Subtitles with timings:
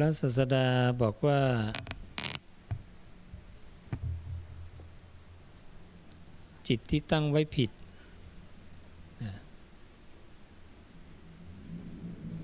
[0.00, 0.66] ระศาสดา
[1.02, 1.40] บอกว่า
[6.68, 7.70] จิตที่ตั้งไว้ผิด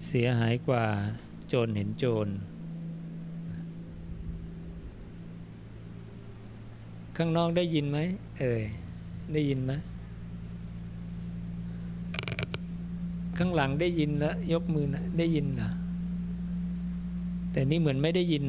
[0.07, 0.85] เสียหายกว่า
[1.49, 2.29] โจรเห็นโจร
[7.17, 7.99] ข้างนอกได้ยินไหม
[8.39, 8.63] เอ่ย
[9.33, 9.73] ได้ยินไหม
[13.39, 15.71] ข้างหลังได้ยินแล้ว ยกมือนะได้ยินนะ
[17.55, 18.45] แต่นี่เหมือนไม่ได้ยิน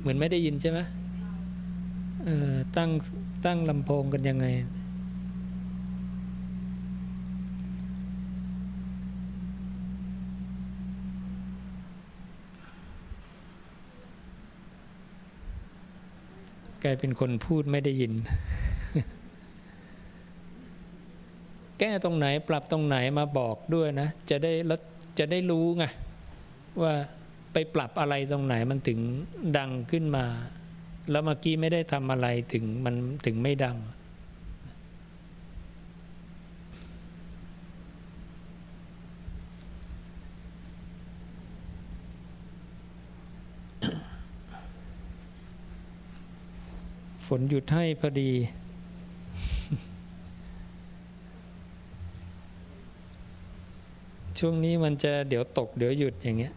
[0.00, 0.78] เหมือนไม่ได้ยินใช่ไหม
[2.24, 2.90] เออตั้ง
[3.44, 4.46] ตั้งลำโพงกันยังไง
[16.84, 18.12] กลายเป็นคนพูดไม่ได้ยิน
[21.78, 24.80] แก้ตรงไหนปรับตรงไหนมาบอกด้วยนะ จะได้แล้ว
[25.18, 25.84] จะได้รู้ไง
[26.82, 26.94] ว่า
[27.52, 29.00] ไปปรับอะไรตรงไหนมันถึง
[29.58, 30.26] ดังขึ้นมา
[31.10, 32.94] แล้วเมื่อกี้ไม่ได้ทำอะไรถึงมัน
[33.26, 33.78] ถึงไม่ดัง
[47.26, 48.30] ฝนหยุดให้พอดี
[54.38, 56.52] ช่วงนี้มันจะเดี๋ยวตกเดี๋ยวหยุดอย่างเงี้ย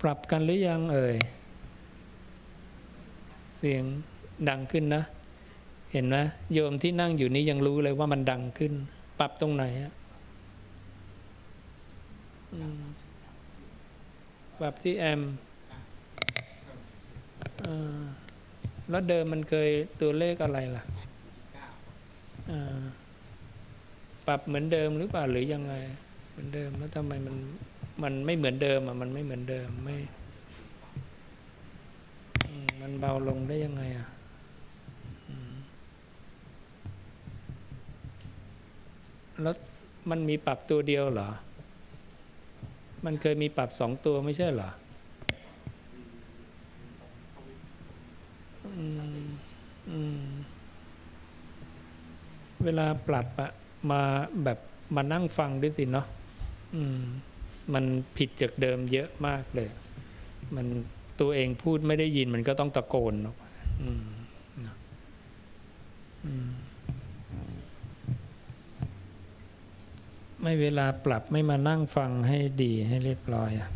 [0.00, 1.16] ปรับกันหรือยังเอ่ย
[3.58, 3.84] เสียง
[4.48, 5.02] ดังขึ้นนะ
[5.92, 6.16] เห็นไหม
[6.52, 8.72] โยมที่นั่งอยู่นี้ยังรู้เลยว่ามันดังขึ้น
[9.18, 9.92] ปรับตรงไหนอะ
[14.60, 15.22] ปรับที่แอม
[18.90, 19.70] แล้วเดิมมันเคย
[20.00, 20.84] ตัวเลขอะไรล่ะ
[24.26, 25.74] ปรับเหมือนเดิมหรือเปล่าหรือยังไง
[26.30, 27.36] เหมือนเดิมแล้วทำไมมัน
[28.02, 29.96] มันไม่เหมือนเดิมอะมันไม่เหมือนเดิมไม่
[32.80, 34.08] มันเบาลงได้ยังไงอะ
[39.42, 39.54] แล้ว
[40.10, 41.30] มันมีปรับตัวเดียวเหรอ
[43.04, 44.70] มันเคยมีปรับสองตัวไม่ใช่เหรอ
[49.90, 49.92] อ
[52.64, 53.50] เวลาปรับอะ
[53.90, 54.02] มา
[54.44, 54.58] แบบ
[54.96, 56.06] มานั่งฟังด้วยสิเนาะ
[56.74, 57.02] อืม
[57.74, 57.84] มัน
[58.16, 59.68] ผิดจากเดิมเยอะมากเลย
[60.56, 60.66] มัน
[61.20, 63.36] ตัวเองพูดไม่ได้ยินมันก็ต้องตะโกนออก
[66.46, 66.50] ม
[70.42, 73.68] ไม่เวลาปรับไม่มานั่งฟังให้ดีให้เรียบร้อยอะ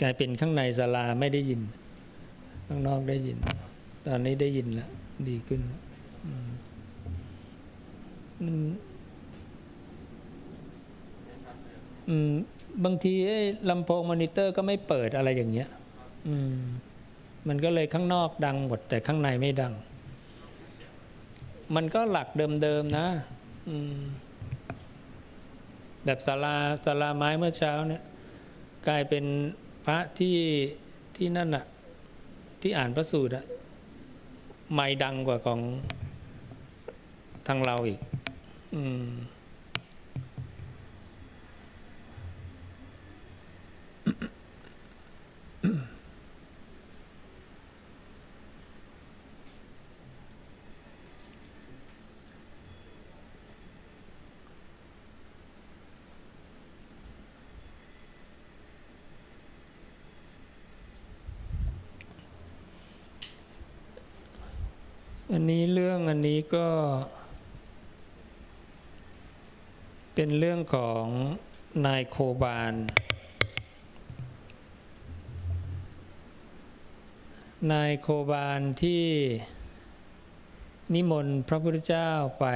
[0.00, 1.60] กลายเป็นข้างในศาลาไม่ได้ยิน
[2.66, 3.36] ข้างนอกได้ยิน
[4.06, 4.90] ตอนนี้ได้ยินแล้ว
[5.28, 5.80] ดีขึ้นแล้ว
[6.26, 6.48] อืม
[8.44, 8.70] มันอืม
[12.84, 13.14] บางที
[13.70, 15.68] ลำโพงมอนิเตอร์ก็ไม่เปิดอะไรอย่างเงี้ย
[16.54, 16.58] ม
[17.48, 19.74] มันก็เลยข้างนอกดังหมด แต่ข้างในไม่ดัง
[21.74, 22.28] มันก็หลัก
[22.62, 23.06] เดิมๆนะ
[26.04, 28.02] แบบศาลาศาลาไม้เมื่อเช้าเนี่ย
[28.88, 29.24] กลายเป็น
[29.86, 30.36] พระที่
[31.16, 31.64] ที่นั่นอะ
[32.60, 33.44] ที่อ่านพระสูตรอะ
[34.72, 35.60] ไม่ดังกว่าของ
[37.46, 38.00] ทางเราอีก
[38.74, 39.06] อืม
[44.04, 44.06] อั
[65.40, 66.68] นนี้เรื่องอันนี้ก็
[70.14, 71.04] เป็นเรื่องของ
[71.86, 72.74] นายโคบาล
[77.70, 79.04] นายโคบาลที่
[80.94, 82.10] นิมนต์พระพุทธเจ้า
[82.40, 82.46] ไป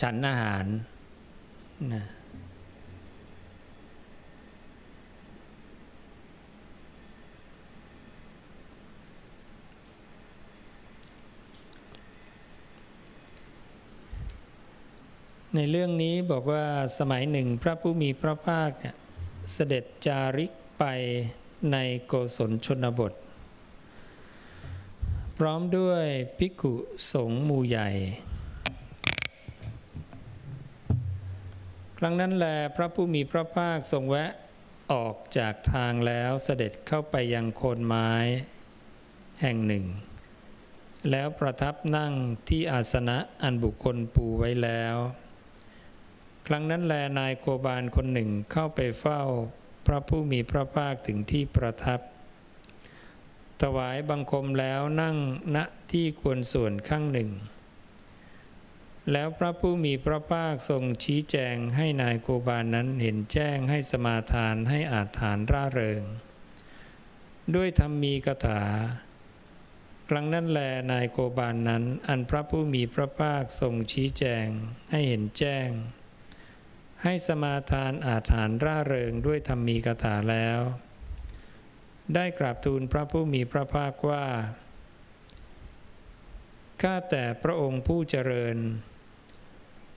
[0.00, 0.66] ฉันอาหาร
[1.94, 2.04] นะ
[15.54, 16.64] ในเรื่องนี้บอกว่า
[16.98, 18.96] สมัยหนึ่งพระผู้มีพระภาคเนี่ย
[19.52, 20.84] เสด็จจาริกไป
[21.70, 21.76] ใน
[22.06, 23.12] โกศลชนบท
[25.38, 26.04] พร้อมด้วย
[26.38, 26.74] ภิกขุ
[27.12, 27.90] สงฆ์มูใหญ่
[31.98, 34.30] ครั้งนั้นแลพระผู้มีพระภาคทรงแวะ
[34.92, 38.10] ออกจากทางแล้วเสด็จเข้าไปยังโคนไม้
[39.40, 39.84] แห่งหนึ่ง
[41.10, 42.12] แล้วประทับนั่ง
[42.48, 44.96] ที่อาสนะอันบุคคลปูไว้แล้ว
[46.46, 49.22] ครั้งนั้นแลนายโคบาลคนหนึ่งเข้าไปเฝ้า
[49.86, 52.00] พระผู้มีพระภาคถึงที่ประทับ
[53.62, 55.16] ถวายบังคมแล้วนั่ง
[55.56, 55.58] ณ
[55.92, 57.30] ที่ควรส่วนข้างหนึ่ง
[59.12, 66.02] แล้วพระผู้มีพระภาคทรงชี้แจงให้นายโคบาลนนั้นเห็นแจ้งให้สมาทานให้อาถานร่าเริง
[67.54, 68.62] ด้วยธรรมมีกถา
[70.08, 70.60] ครั้งนั้นแล
[70.92, 74.46] นายโคบาลนนั้น อันพระผู้มีพระภาคทรงชี้แจง
[74.90, 75.68] ให้เห็นแจ้ง
[77.04, 80.60] ให้สมาทานอาถานร่าเริงด้วยธรรมีกถาแล้ว
[82.14, 84.26] ได้กราบทูลพระผู้มีพระภาคว่า
[86.82, 88.56] ข้าแต่พระองค์ผู้เจริญ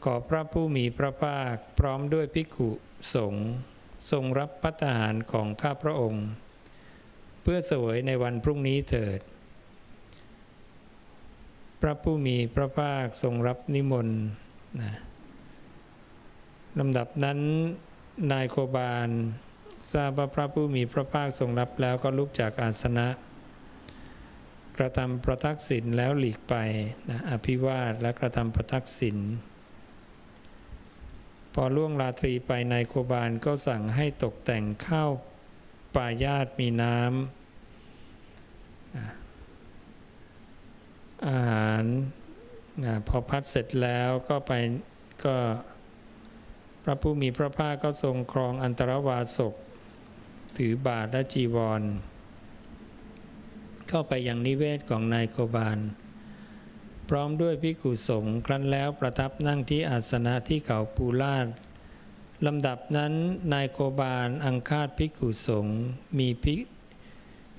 [0.03, 2.69] ขอพระผู้มีพระภาคพร้อมด้วยภิกขุ
[3.15, 3.49] สงฆ์
[4.11, 6.25] ทรงรับพัตหารของข้าพระองค์
[7.41, 9.19] เพื่อเสวยในวันพรุ่งนี้เถิด
[11.81, 14.19] พระผู้มีพระภาคทรงรับนิมนต์
[14.81, 14.93] นะ
[16.79, 17.39] ลำดับนั้น
[18.31, 19.09] นายโคบาล
[19.93, 23.07] ทราบว่าพระผู้มีพระภาคทรงรับแล้วก็ลุกจากอาสนะ
[24.77, 26.55] กระทำประทักษิณแล้วหลีกไป
[27.09, 29.17] นะอภิวาทและกระทำประทักษิณ
[31.53, 35.11] พอล่วงราตรีไปนายโคบาลก็สั่งให้ตกแต่งข้าว
[35.95, 37.09] ปลายาตมีน้ำ
[41.27, 41.83] อาหาร
[42.83, 44.51] นะพอพัดเสร็จแล้วก็ไป
[45.25, 45.35] ก็
[46.87, 49.53] พระผู้มีพระภาคก็ทรงครองอันตรวาสก
[50.57, 51.81] ถือบาทและจีวร
[53.89, 55.79] เข้าไปยังนิเวศของนายโคบาล
[57.09, 61.47] พร้อมด้วยพิกุสงฆ์ครั้นแล้วประทับนั่งที่อาสนะที่เขาปูลาด
[62.45, 63.13] ลำดับนั้น
[63.53, 65.77] นายโคบาลอังคาดพิกุสงฆ์
[66.19, 66.55] มีพิ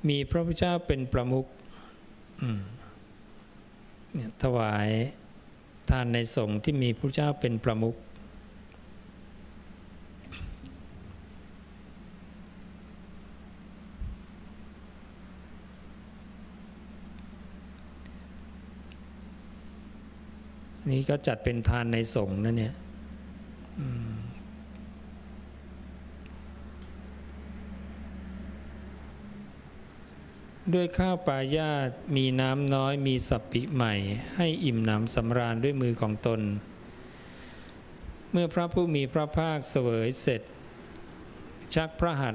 [0.09, 1.47] มีพระพุทธเจ้าเป็นประมุข
[4.43, 4.89] ถวาย
[5.91, 7.97] ทานในสงฆ์ที่มีพระเจ้าเป็นประมุข
[20.91, 22.75] นี่ก็จัดเป็นทานในสงฆ์นะเนี่ย
[30.75, 33.95] ด้วยข้าวปลายาตมีน้ำน้อยมีสัปปิใหม่
[34.37, 36.41] ให้อิ่มหนำสำราญด้วยมือของตน
[38.31, 40.43] เมื่อพระผู้มีพระภาคเสวยเสร็จ
[41.75, 42.35] ชักพระหัต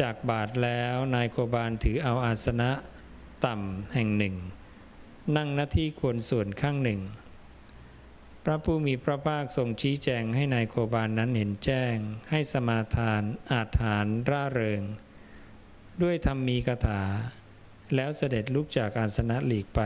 [0.00, 2.70] จากบาทแล้วนายโคบาลถือเอาอาสนะ
[3.44, 4.34] ต่ำแห่งหนึ่ง
[5.36, 7.00] นั่งหน้าที่ควรส่วนข้างหนึ่ง
[8.48, 11.96] พระผู้มีพระภาคทรงชี้แจงให้นายโคบาลนนั้นเห็นแจ้ง
[12.30, 14.82] ให้สมาทานอาถานร่าเริง
[16.02, 17.02] ด้วยธรรมมีคาถา
[17.94, 19.80] แล้วเสด็จลุกจากอาสนะหลีกไป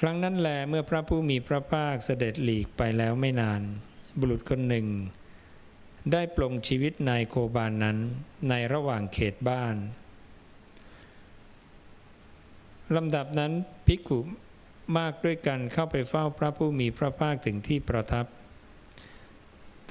[0.00, 3.62] ครั้งนั้นแลเมื่อพระผู้มีพระภาคเสด็จหลีกไปแล้วไม่นาน
[4.18, 4.86] บุรุษคนหนึ่ง
[6.12, 7.98] ได้ปลงชีวิตนายโคบาลนนั้น
[8.48, 9.76] ในระหว่างเขตบ้าน
[12.96, 13.52] ลำดับนั้น
[13.88, 14.20] ภิกขุ
[14.98, 18.26] มากด้วยกันเข้าไปเฝ้าพระผู้มีพระภาคถึงที่ประทับ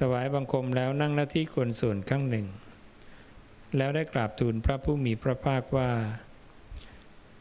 [0.00, 2.46] ถวายบังคมแล้วนั่งหน้าที่ควรส่วนข้างหนึ่ง
[3.76, 5.90] แล้วได้กราบทูลพระผู้มีพระภาคว่า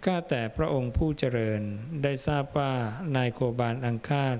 [0.05, 1.61] ข้าแต่พระองค์ผู้เจริญ
[2.03, 2.71] ได้ทราบว่า
[3.15, 4.37] นายโคบาลอังคาด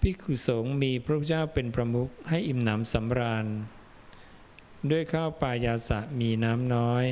[0.00, 3.46] พิกุสงมีพระเจ้าเป็นประมุขให้อิ่มหนำสำราญ
[4.90, 7.04] ด้วยข้าวปลายาสะมีน้ำน้อย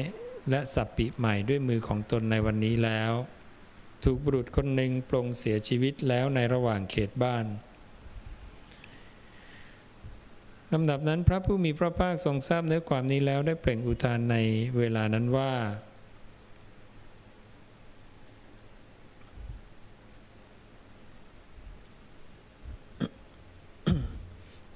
[0.51, 3.13] และสับปิใหม่ด้วยมือของตนในวันนี้แล้ว
[4.05, 7.47] ถูกบุรุษคนหนึ่งปลงเสียชีวิตแล้วในระหว่างเขตบ้าน
[10.73, 14.37] ลำดับนั้นพระผู้มีพระภาคทรงทราบเนื้อความนี้แล้วได้เปล่งอุทานใน
[14.77, 15.53] เวลานั้นว่า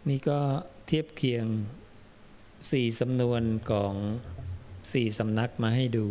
[0.08, 0.40] นี่ก็
[0.86, 1.46] เทียบเคียง
[2.70, 3.94] สี่สำนวนของ
[4.92, 6.06] สี่สำนักมาให้ดู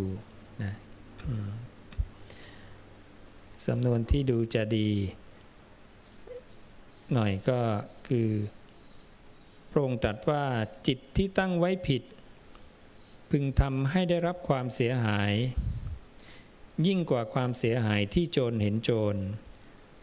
[0.64, 0.74] นะ
[3.66, 4.90] สำนวนที่ดูจะดี
[7.14, 7.60] หน่อยก็
[8.08, 8.30] คือ
[9.72, 10.44] พระองค์ตรัสว่า
[10.88, 12.04] จิตที่ตั้งไว้ผิด
[13.32, 15.34] พึงทำให้ได้รับความเสียหาย
[16.88, 19.16] ยิ่งกว่าความเสียหายที่โจรเห็นโจร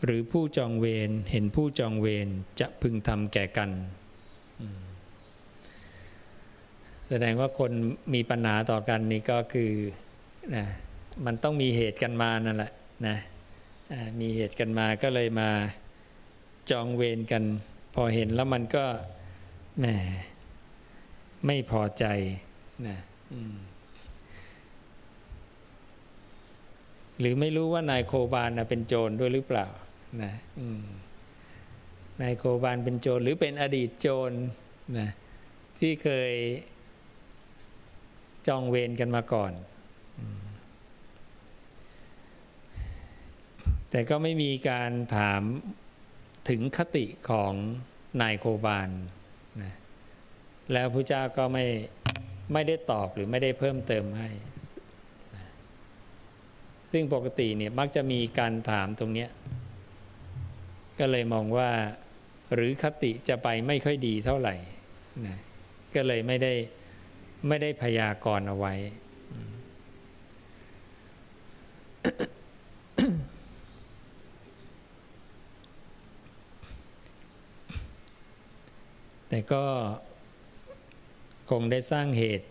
[0.04, 2.28] หรือผู้จองเวรเห็นผู้จองเวร
[2.60, 3.70] จะพึงทำแก่กัน
[7.08, 7.72] แสดงว่าคน
[8.14, 9.70] มีปัญหาต่อกันนี่ก็คือ
[10.54, 10.66] นะ
[11.26, 12.72] มันต้องมีเหตุกันมานั่นแหละ
[13.06, 13.16] นะ
[14.20, 15.50] มีเหตุกันมาก็เลยมา
[16.70, 17.44] จองเวรกัน
[17.94, 18.84] พอเห็นแล้วมันก็
[19.78, 19.86] แหม
[21.46, 22.04] ไม่พอใจ
[22.88, 22.98] นะ
[27.20, 29.66] หรือไม่รู้ว่านายโคบาลนะเป็นโจรด้วยหรือเปล่า
[30.22, 30.32] นะ
[32.22, 34.32] นายโคบาลเป็นโจรหรือเป็นอดีตโจร
[34.98, 35.08] นะ
[35.78, 36.32] ที่เคย
[38.48, 39.52] จองเวรกันมาก่อน
[43.90, 45.42] แต่ก็ไม่มีการถาม
[46.48, 47.52] ถึงคติของ
[48.20, 48.90] นายโคบาล
[49.62, 49.74] นะ
[50.72, 51.66] แล้วพระเจ้าก็ไม่
[52.52, 54.28] ไม่ได้ตอบหรือไม่ได้เพิ่มเติมให้
[55.36, 55.46] นะ
[56.90, 59.26] ซึ่งปกติเนี่ยมักจะมีการถามตรงนี้
[60.98, 61.70] ก็เลยมองว่า
[62.54, 64.54] หรือคติจะไปไม่ค่อยดีเท่าไหร่
[65.26, 65.38] นะ
[65.94, 66.54] ก็เลยไม่ได้
[67.48, 68.74] ไม่ได้พยากรณ์เอาไว้
[79.30, 79.64] แต่ก็
[81.50, 82.46] คงได้สร้างเหตุ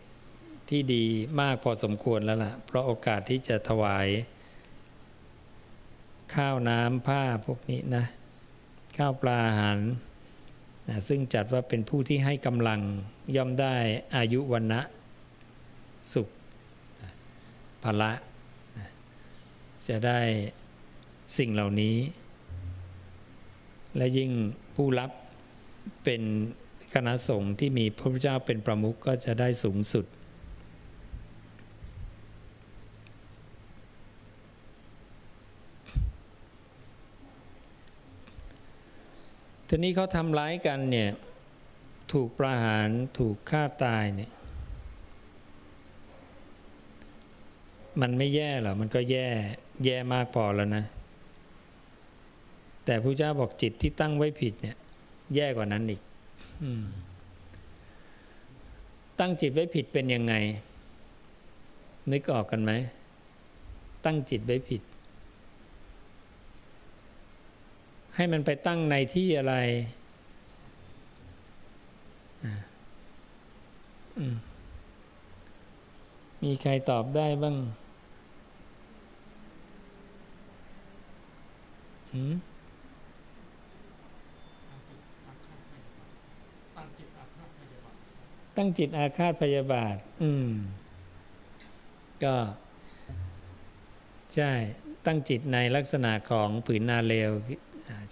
[0.69, 1.05] ที่ดี
[1.41, 4.07] มากพอสมควรแล้วล่ะ เพราะโอกาสที่จะถวาย
[6.35, 8.05] ข้าวน้ำผ้าพวกนี้นะ
[8.97, 9.79] ข้าวปลาอาหาร
[10.87, 12.81] นะซึ่งจัดว่าเป็นผู้ที่ให้กำลัง
[13.35, 13.75] ย่อมได้
[14.15, 14.81] อายุวันนะ
[16.13, 16.29] สุข
[17.83, 18.11] ภละ
[19.87, 20.19] จะได้
[21.37, 21.97] สิ่งเหล่านี้
[23.97, 24.31] และยิ่ง
[24.75, 25.11] ผู้รับ
[26.03, 26.21] เป็น
[26.93, 30.05] คณะสงฆ์ที่มีพระพุทธเจ้าเป็นประมุขก็จะได้สูงสุด
[39.67, 41.09] ทีนี้เขาทำร้ายกันเนี่ย
[42.13, 44.31] ถูกประหารถูกฆ่าตายเนี่ย
[48.01, 49.27] มันไม่แย่หรอ มันก็แย่
[49.85, 50.83] แย่มากพอแล้วนะ
[52.85, 54.77] แต่พระเจ้าบอกจิตที่ตั้งไว้ผิดเนี่ย
[55.35, 56.01] แย่กว่านั้นอีก
[59.19, 60.33] ตั้งจิตไว้ผิดเป็นยังไง
[62.11, 62.71] นึกออกกันไหม
[64.05, 64.81] ตั้งจิตไว้ผิด
[68.15, 69.55] ให้มันไปตั้งในที่อะไร
[76.43, 77.55] มีใครตอบได้บ้าง
[88.59, 90.49] ตั้งจิตอาฆาตพยาบาท อืม
[92.23, 92.35] ก็
[94.35, 94.51] ใช่
[95.05, 97.31] ตั้งจิตในลักษณะของผืนนาเลว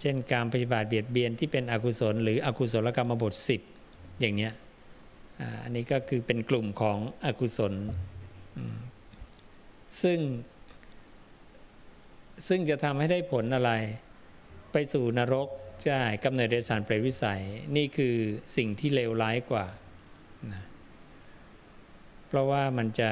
[0.00, 3.60] เช่นการปฏิบัติเบียดเบียนที่เป็นอกุศล หรืออกุศลกรรมบทสิบ
[4.20, 4.52] อย่างเนี้ย
[5.62, 7.74] อันนี้ก็คือเป็นกลุ่มของอกุศล
[10.02, 10.18] ซึ่ง
[12.48, 13.72] ซึ่งจะทำให้ได้ผลอะไร
[14.72, 15.48] ไปสู่นรก
[15.84, 17.42] ใช่กำเนิดเดชานเปรตวิสัย
[17.76, 18.14] นี่คือ
[18.56, 19.66] สิ่งที่เลวร้ายกว่า
[20.52, 20.62] นะ
[22.26, 23.10] เพราะว่ามันจะ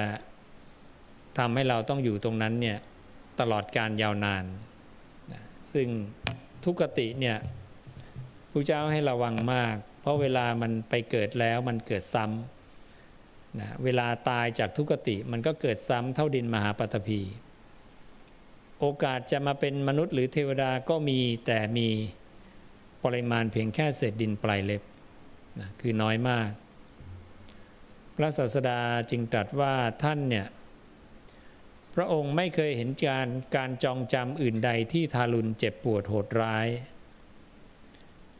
[1.38, 2.78] ทำให้เราต้องอยู่ตรงนั้นเนี่ย
[3.40, 4.45] ตลอดการยาวนาน
[5.33, 5.42] นะ
[5.73, 5.88] ซึ่ง
[6.64, 7.37] ทุกติเนี่ย
[8.50, 17.21] พระเจ้าให้ระวังมาก เพราะเวลามันไปเกิดแล้วมันเกิดซ้ำนะเวลาตายจากทุกติมันก็เกิดซ้ำเท่าดินมหาปฐพี
[18.80, 21.88] โอกาสจะมาเป็นมนุษย์หรือเทวดาก็มีแต่มี
[23.04, 24.83] ปริมาณเพียงแค่เศษดินปลายเล็บ
[25.61, 26.49] นะคือน้อยมาก
[28.16, 28.80] พระศาสดา
[29.11, 30.46] จึงตรัสว่าท่านเนี่ย
[31.94, 36.66] พระองค์ไม่เคยเห็นการการจองจำอื่นใดที่ทารุณเจ็บปวดโหดร้าย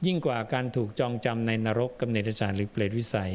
[0.06, 3.35] ยิ่งกว่าการถูกจองจำในนรกกำเนิดจารหรือเปรตวิสัย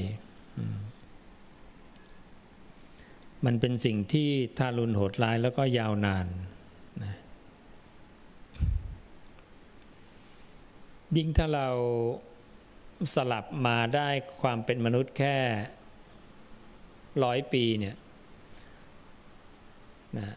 [3.45, 6.27] มันเป็นสิ่งที่ทารุณโหดร้ายแล้วก็ยาวนาน
[7.03, 7.15] นะ
[11.17, 11.67] ยิ่งถ้าเรา
[13.15, 14.10] สลับมาได้
[14.41, 15.38] ความเป็นมนุษย์แค่
[17.23, 17.95] ร้อยปีเนี่ย
[20.17, 20.35] นะ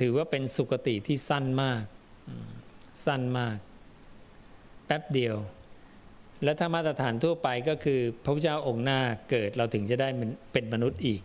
[0.00, 1.82] ถือว่าเป็นสุคติที่สั้นมาก
[3.06, 3.56] สั้นมาก
[4.86, 5.36] แป๊บเดียว
[6.44, 10.08] และถ้ามาตรฐานทั่วไปก็คือ พระพุทธเจ้าองค์หน้าเกิดเราถึงจะได้
[10.52, 11.22] เป็นมนุษย์อีก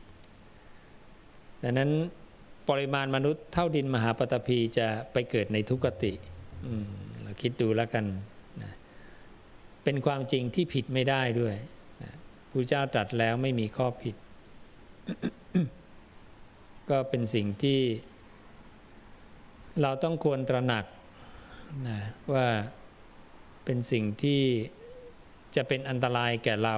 [1.63, 1.91] ดังนั้น
[2.69, 6.13] ปริมาณมนุษย์เท่าดินมหาปฐพีจะไปเกิดในทุกติ
[7.23, 8.05] เราคิดดูแล้วกัน
[8.61, 8.71] นะ
[9.83, 11.55] เป็นความจริงที่ผิดไม่ได้ด้วย
[12.03, 12.13] นะ
[12.49, 14.15] พระเจ้าตรัสแล้วไม่มีข้อผิด
[16.89, 17.81] ก็เป็นสิ่งที่
[19.81, 20.85] เราต้องควรตระหนัก
[21.87, 21.99] นะ
[22.33, 22.47] ว่า
[23.65, 24.43] เป็นสิ่งที่
[25.55, 26.77] จะเป็นอันตรายแก่เรา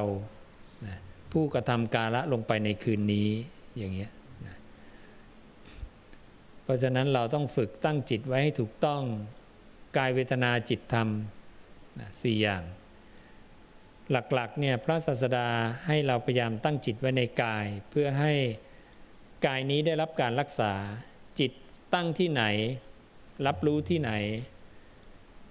[0.87, 0.97] นะ
[1.31, 3.29] ผู้กระทำกาละลงไปในคืนนี้
[3.77, 4.11] อย่างเงี้ย
[4.47, 4.55] นะ
[6.63, 9.03] เพราะฉะนั้นเราต้องฝึกตั้งจิตไว้ให้ถูกต้อง
[9.97, 11.09] กายเวทนาจิตธรรม
[11.99, 12.63] นะสี่อย่าง
[14.11, 15.47] หลักๆเนี่ยพระศาสดา
[15.87, 18.33] ให้เราพยายามตั้งจิตไว้ในกาย เพื่อให้
[19.45, 20.73] กายนี้ได้รับการรักษา
[21.39, 21.51] จิต
[21.93, 22.43] ตั้งที่ไหน
[23.47, 24.11] รับรู้ที่ไหน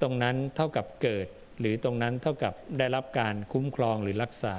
[0.02, 1.26] ตรงนั้นเท่ากับเกิด
[1.60, 4.56] หรือตรงนั้นเท่ากับได้รับการคุ้มครองหรือรักษา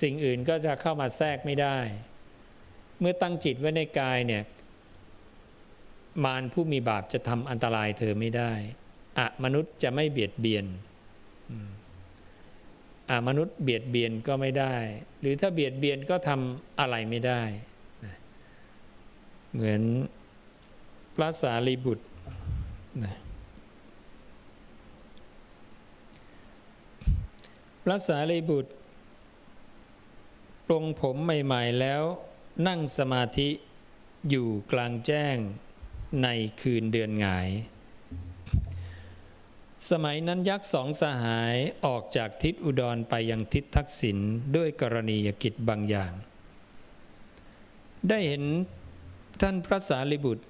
[0.00, 1.78] สิ่งอื่นก็จะเข้ามาแทรกไม่ได้
[3.00, 4.42] เมื่อตั้งจิตไว้ในกายเนี่ย
[6.24, 8.52] มารผู้มีบาปจะทำอันตรายเธอไม่ได้
[9.18, 10.66] อะมนุษย์จะไม่เบียดเบียน
[13.28, 14.74] มนุษย์เบียดเบียนก็ไม่ได้
[15.20, 17.42] หรือถ้าเบียดเบียนก็ทำอะไรไม่ได้
[18.04, 18.14] นะ
[19.52, 19.82] เหมือน
[21.14, 22.06] พระสารีบุตร
[23.04, 23.14] นะ
[27.84, 28.72] พระสารีบุตร
[30.66, 32.02] ปรงผมใหม่ๆแล้ว
[32.68, 33.48] นั่งสมาธิ
[34.30, 35.36] อยู่กลางแจ้ง
[36.22, 36.28] ใน
[36.60, 37.48] คืนเดือนหงาย
[39.88, 41.56] สมัยนั้นยักษ์สองสหาย
[41.86, 44.18] ออกจากทิศอุดรไปยังทิศทักษิณ
[44.56, 46.12] ด้วยกรณียกิจบางอย่าง
[48.08, 48.44] ได้เห็น
[49.40, 50.44] ท่านพระสารีบุตร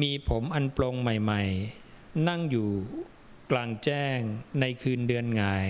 [0.00, 1.42] มีผมอันปลงใหม่
[1.84, 2.70] ๆ นั่งอยู่
[3.50, 4.18] กลางแจ้ง
[4.60, 5.68] ในคืนเดือนหงาย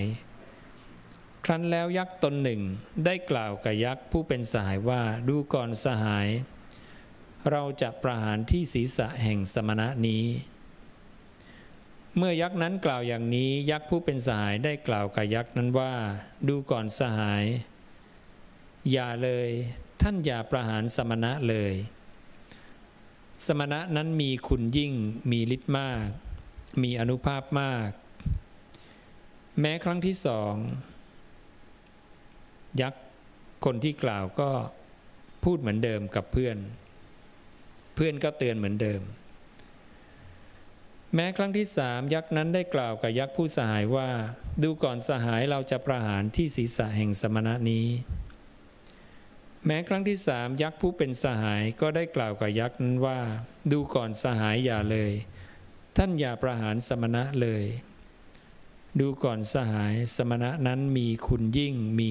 [1.45, 2.61] ครั้นแล้วยักษ์ตนหนึ่ง
[3.05, 6.29] ได้กล่าวกับยักษ์ผู้เป็นสหายว่าดูก่อนสหาย
[7.51, 10.25] เราจะประหารที่ศีรษะแห่งสมณะนี้
[12.19, 15.93] เมื่อยักษ์นั้นกล่าวอย่างนี้ยักษ์ผู้เป็นสหายได้กล่าวกับยักษ์นั้นว่า
[16.49, 17.45] ดูก่อนสหาย
[18.93, 19.49] อย่าเลย
[20.03, 21.75] ท่านอย่าประหารสมณะเลย
[23.47, 24.93] สมณะนั้นมีคุณยิ่ง
[25.31, 26.07] มีฤทธิ์มาก
[26.83, 27.91] มีอนุภาพมาก
[29.61, 30.55] แม้ครั้งที่สอง
[32.81, 33.03] ยักษ์
[33.65, 34.51] คนที่กล่าวก็
[35.45, 36.57] พูดเหมือนเดิมกับเพื่อน
[37.95, 39.01] เพื่อนก็เตือนเหมือนเดิม
[41.15, 44.09] แม้ครั้งที่สามยักษ์นั้นได้กล่าวกับยักษ์ผู้สหายว่า
[44.63, 47.87] ดูก่อนสหายเราจะประหารที่ศีรษะแห่งสมณะนี้
[49.67, 53.21] แม้ครั้งที่สามยักษ์ผู้เป็นสหายก็ได้กล่าวกับยักษ์นั้นว่า
[53.73, 55.13] ดูก่อนสหายอย่าเลย
[55.97, 57.65] ท่านอย่าประหารสมณะเลย
[59.01, 62.09] ดูก่อนสหายสมณะนั้นมีคุณยิ่งมี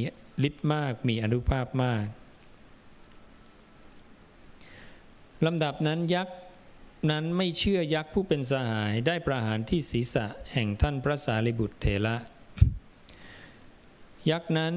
[0.47, 2.05] ฤทธิ์มากมีอนุภาพมาก
[5.45, 6.37] ลำดับนั้นยักษ์
[7.11, 12.17] นั้นไม่เชื่อยักษ์ผู้เป็นสหายได้ประหารที่ศีรษะแห่งท่านพระสารีบุตรเถระ
[14.29, 14.75] ยักษ์นั้น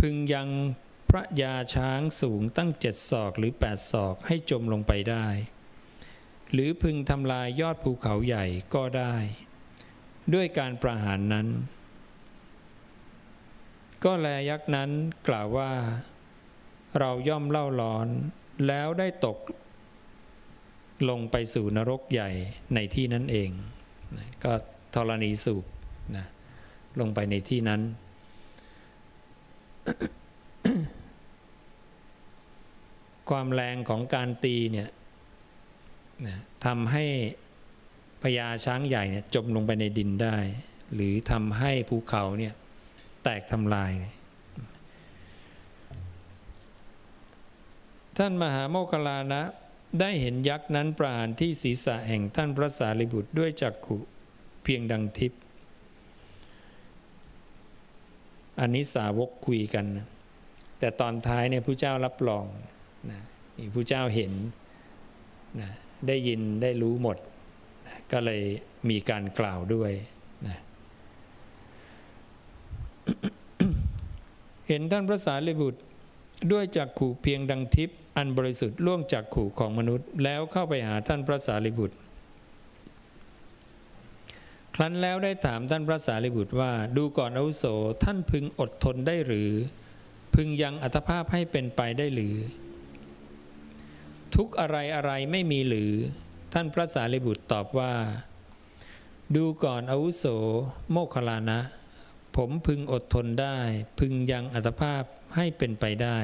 [0.00, 0.48] พึงยัง
[1.10, 5.26] พระยาช้างสูงตั้งเจ็ดศอกหรือแปดศอกให้จมลงไปได้
[6.52, 9.14] หรือพึงทำลายยอดภูเขาใหญ่ก็ได้
[10.34, 11.48] ด้วยการประหารนั้น
[14.04, 14.90] ก็แลยักษ์นั้น
[15.28, 15.72] กล่าวว่า
[16.98, 18.08] เราย่อมเล่าร้อน
[18.66, 19.38] แล้วได้ตก
[21.10, 22.30] ลงไปสู่นรกใหญ่
[22.74, 23.50] ในที่นั้นเอง
[24.44, 24.52] ก็
[24.94, 25.64] ธรณีสูบ
[26.16, 26.26] นะ
[27.00, 27.80] ลงไปในที่นั้น
[33.30, 34.88] ความแรงของการตีเนี่ย
[36.26, 37.04] นะทำให้
[38.22, 40.36] พญาช้างใหญ่เนี่ยจมลงไปในดินได้
[40.94, 42.54] หรือทำให้ภูเขาเนี่ย
[43.24, 43.90] แตกทำลาย
[48.16, 49.42] ท่านมหาโมคคลานะ
[50.00, 53.96] ได้เห็นยักษ์นั้นปราณที่ศีรษะแห่งท่านพระสารีบุตรด้วยจักขุ
[54.64, 55.40] เพียงดังทิพย์
[58.60, 60.06] อันนี้สาวกคุยกันนะ
[60.78, 62.44] แต่ตอนท้ายเนี่ยผู้เจ้ารับรอง
[63.10, 63.20] นะ
[63.58, 64.32] มีผู้เจ้าเห็น
[65.60, 65.70] นะ
[66.08, 67.16] ได้ยินได้รู้หมด
[67.86, 68.42] นะก็เลย
[68.90, 69.92] มีการกล่าวด้วย
[70.46, 70.56] นะ
[74.68, 75.80] เห็นท่านพระสารีบุตร
[76.52, 81.96] ด้วยจักขู่เพียงดังทิพย์ อันบริสุทธิ์ล่วงจากขู่ของมนุษย์ แล้วเข้าไปหาท่านพระสารีบุตร
[84.74, 87.64] ครั้นแล้วได้ถามท่านพระสารีบุตรว่าดูก่อนอาวุโส
[88.04, 89.50] ท่านพึงอดทนได้หรือ
[90.34, 92.36] พึงยังอัตภาพให้เป็นไปได้หรือ
[94.34, 95.92] ทุกอะไรอะไรไม่มีหรือ
[96.54, 97.92] ท่านพระสารีบุตรตอบว่า
[99.36, 100.24] ดูก่อนอาวุโส
[100.90, 101.60] โมคลานะ
[102.36, 103.58] ผมพึงอดทนได้
[103.98, 105.02] พึงยังอัตภาพ
[105.36, 106.18] ให้เป็นไปได้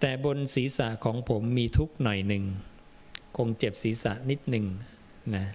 [0.00, 2.44] แต่บนศีรษะของผมมีทุกหน่อยหนึ่ง
[3.36, 4.66] คงเจ็บศีรษะนิดหนึ่ง
[5.34, 5.46] นะ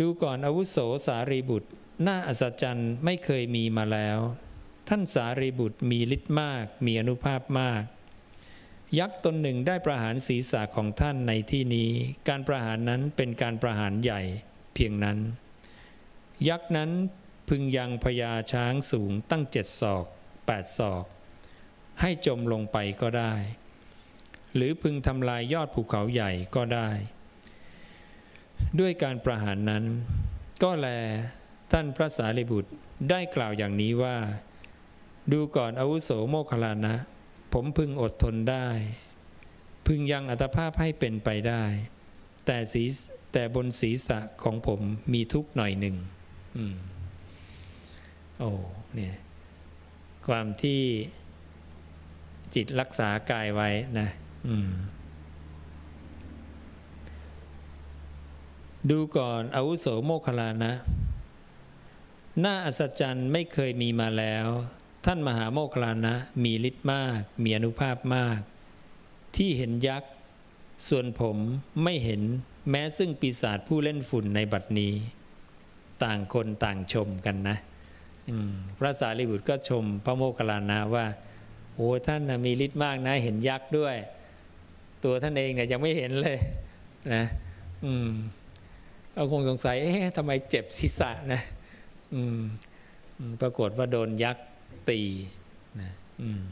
[0.00, 1.70] ดูก่อนอาวุโสสารีบุตร
[2.06, 4.18] น่าอัศจรรย์ไม่เคยมีมาแล้ว
[4.88, 7.82] ท่านสารีบุตรมีฤทธิ์มาก มีอนุภาพมาก
[8.98, 11.90] ยักษ์ตนหนึ่งได้ประหารศีรษะของท่านในที่นี้
[12.28, 14.22] การประหารนั้นเป็นการประหารใหญ่
[14.74, 15.18] เพียงนั้น
[16.48, 16.90] ยักษ์นั้น
[17.48, 20.06] พึงยังพญาช้างสูงตั้งเจ็ดศอก
[20.46, 21.04] แปดศอก
[22.00, 23.34] ให้จมลงไปก็ได้
[24.54, 26.88] หรือพึงทำลายยอดภูเขาใหญ่ก็ได้
[28.80, 29.84] ด้วยการประหารนั้น
[30.62, 30.88] ก็แล
[31.72, 32.70] ท่านพระสารีบุตร
[33.10, 34.16] ได้กล่าวอย่างนี้ว่า
[35.32, 36.94] ดูก่อนอาวุโสโมคลานะ
[37.52, 38.68] ผมพึงอดทนได้
[39.86, 41.62] พึงยังอัตภาพให้เป็นไปได้
[42.46, 42.84] แต่ศี
[43.32, 44.80] แต่บนศีรษะของผม
[45.12, 45.96] มีทุกหน่อยหนึ่ง
[46.56, 46.58] อ
[48.38, 48.50] โอ้
[48.94, 49.14] เนี่ย
[50.26, 50.82] ความที่
[52.54, 54.08] จิตรักษากายไว้นะ
[58.90, 60.72] ดูก่อนอาวุโสโมคลานะ
[62.40, 64.46] หน้าอัศจรรย์ไม่เคยมีมาแล้ว
[65.04, 68.40] ท่านมหาโมคลานะ มีฤทธิ์มาก มีอนุภาพมาก
[69.36, 70.10] ที่เห็นยักษ์
[70.88, 71.36] ส่วนผม
[71.82, 72.22] ไม่เห็น
[72.70, 74.92] แม้ซึ่งปีศาจผู้เล่นฝุ่นในบัดนี้
[76.02, 77.56] ต่างคนต่างชมกันนะ
[78.78, 81.06] พระสารีบุตรก็ชมพระโมคคัลลานะว่า
[81.74, 83.96] โอ้ท่านมีฤทธิ์มากนะ เห็นยักษ์ด้วย
[85.04, 86.38] ตัวท่านเองเนี่ยยังไม่เห็นเลย
[87.14, 87.24] นะ
[87.84, 88.08] อืม
[89.14, 91.40] เราคงสงสัย เอ๊ะทำไมเจ็บศีรษะนะ
[92.14, 92.40] อืม
[93.40, 94.46] ปรากฏว่าโดนยักษ์
[94.88, 95.00] ตี
[95.80, 95.90] นะ
[96.22, 96.42] อืม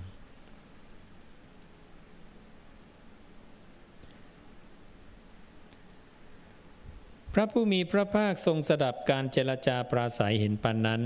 [7.34, 11.02] พระผู้มีพระภาคทรงสดับการเจรจาปราศัยเห็นปันนั้น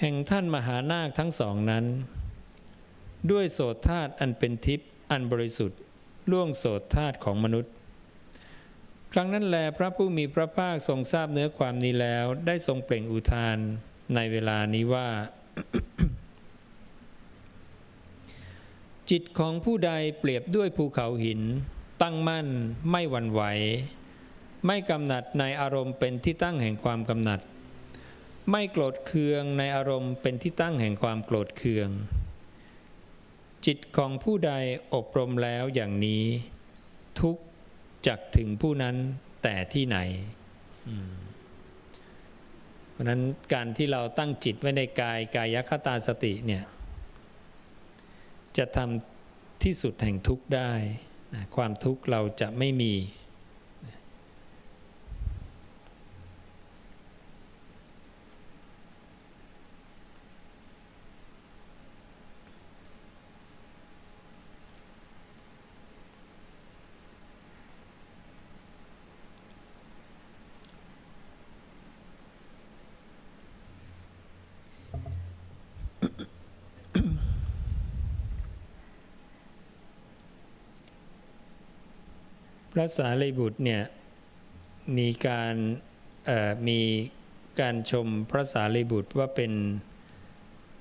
[0.00, 1.84] แห่งท่านมหานาคทั้งสองนั้น
[3.30, 5.78] ด้วยโสธาตอันเป็นทิพย์อันบริสุทธิ์
[6.30, 7.72] ล่วงโสธาตของมนุษย์
[9.12, 13.58] ครั้งนั้นแลพระผู้มีพระภาคทรงทราบเนื้อความนี้แล้วได้ทรงเปล่งอุทาน
[14.14, 15.08] ในเวลานี้ว่า
[19.10, 21.40] จิตของผู้ใดเปรียบด้วยภูเขาหิน
[22.02, 22.48] ตั้งมั่น
[22.90, 23.42] ไม่หวั่นไหว
[24.66, 27.40] ไม่กำหนัดในอารมณ์เป็นที่ตั้งแห่งความกำหนัด
[28.50, 31.88] ไม่โกรธเคืองในอารมณ์เป็นที่ตั้งแห่งความโกรธเคือง
[33.66, 34.52] จิตของผู้ใด
[34.94, 36.24] อบรมแล้วอย่างนี้
[37.20, 37.36] ทุก
[38.06, 38.96] จักถึงผู้นั้น
[39.42, 39.98] แต่ที่ไหน
[42.90, 43.20] เพราะนั้น
[43.52, 46.64] การที่เราตั้งจิตไว้ในกายกายคตาสติเนี่ย
[48.56, 50.72] จะทำที่สุดแห่งทุกข์ได้
[51.56, 52.92] ความทุกข์เราจะไม่มี
[82.76, 83.82] พระสารีบุตรเนี่ย
[84.98, 85.54] มีการ
[86.68, 86.80] มี
[87.60, 89.52] การชมพระสารีบุตรว่าเป็น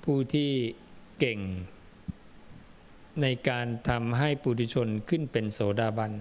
[0.03, 0.51] ผู้ที่
[1.19, 1.39] เก่ง
[3.21, 6.13] ในการทำให้ปุถุชนขึ้นเป็นโสดาบัน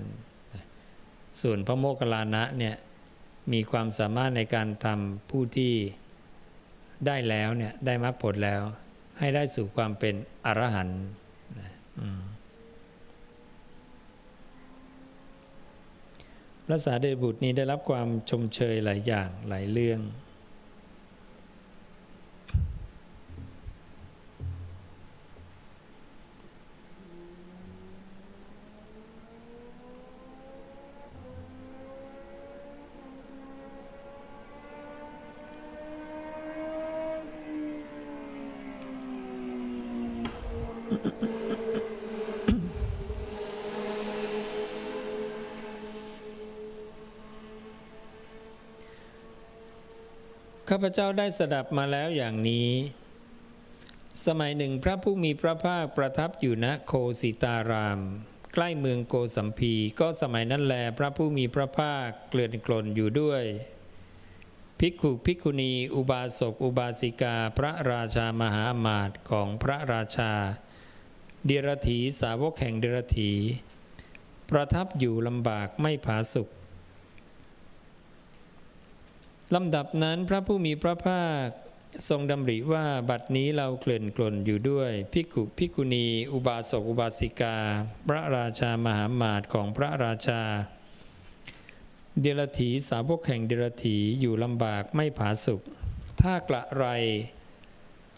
[1.41, 2.77] ส่วนพระโมคคัลลานะเนี่ย
[3.53, 5.73] มีความสามารถในการทำผู้ที่
[7.07, 8.63] ได้แล้วเนี่ยได้มรรคผลแล้ว
[9.19, 11.01] ให้ได้สู่ความเป็นอรหันต์
[16.67, 20.01] พระสาเดบุตรนี้ได้รับความชมเชยหลายอย่างหลายเรื่อง
[50.83, 52.71] พเจ้าได้สดับมาแล้วอย่างนี้
[54.27, 58.01] สมัยหนึ่งพระผู้มีพระภาคประทับอยู่ณโคสิตาราม
[58.55, 63.45] ใกล้เมืองโกสัมพีก็สมัยนั้นแลพระผู้มีพระภาคเกลื่อนกลนอยู่ด้วย
[64.79, 70.33] ภิกขุภิกขุณี อุบาสกอุบาสิกา พระราชามหาอมาตย์ของพระราชา
[71.47, 73.33] เดรถีสาวกแห่งเดรถี
[74.51, 76.49] ประทับอยู่ลำบากไม่ผาสุข
[79.57, 81.47] ลำดับนั้นพระผู้มีพระภาค
[82.09, 87.57] ทรงดำริว่าบัดนี้เราเกลื่อนกล่นอยู่ด้วยพิกุพิกุณี อุบาสกอุบาสิกา
[88.09, 90.43] พระราชามหามาตของพระราชา
[92.21, 95.63] เดรถีสาวกแห่งเดรถีอยู่ลำบากไม่ผาสุก
[96.21, 96.87] ถ้ากระไร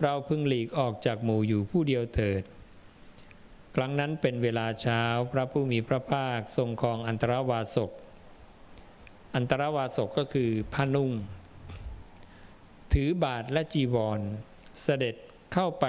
[0.02, 2.42] เราพึงหลีกออกจากหมู่อยู่ผู้เดียวเถิด
[3.74, 7.90] ครั้งนั้นเป็นเวลาเช้าพระผู้มีพระภาคทรงครองอันตรวาสก
[9.34, 11.12] อันตรวาสกก็คือผ้านุ่ง
[12.92, 14.20] ถือบาทและจีวร
[14.82, 15.16] เสด็จ
[15.52, 15.86] เข้าไป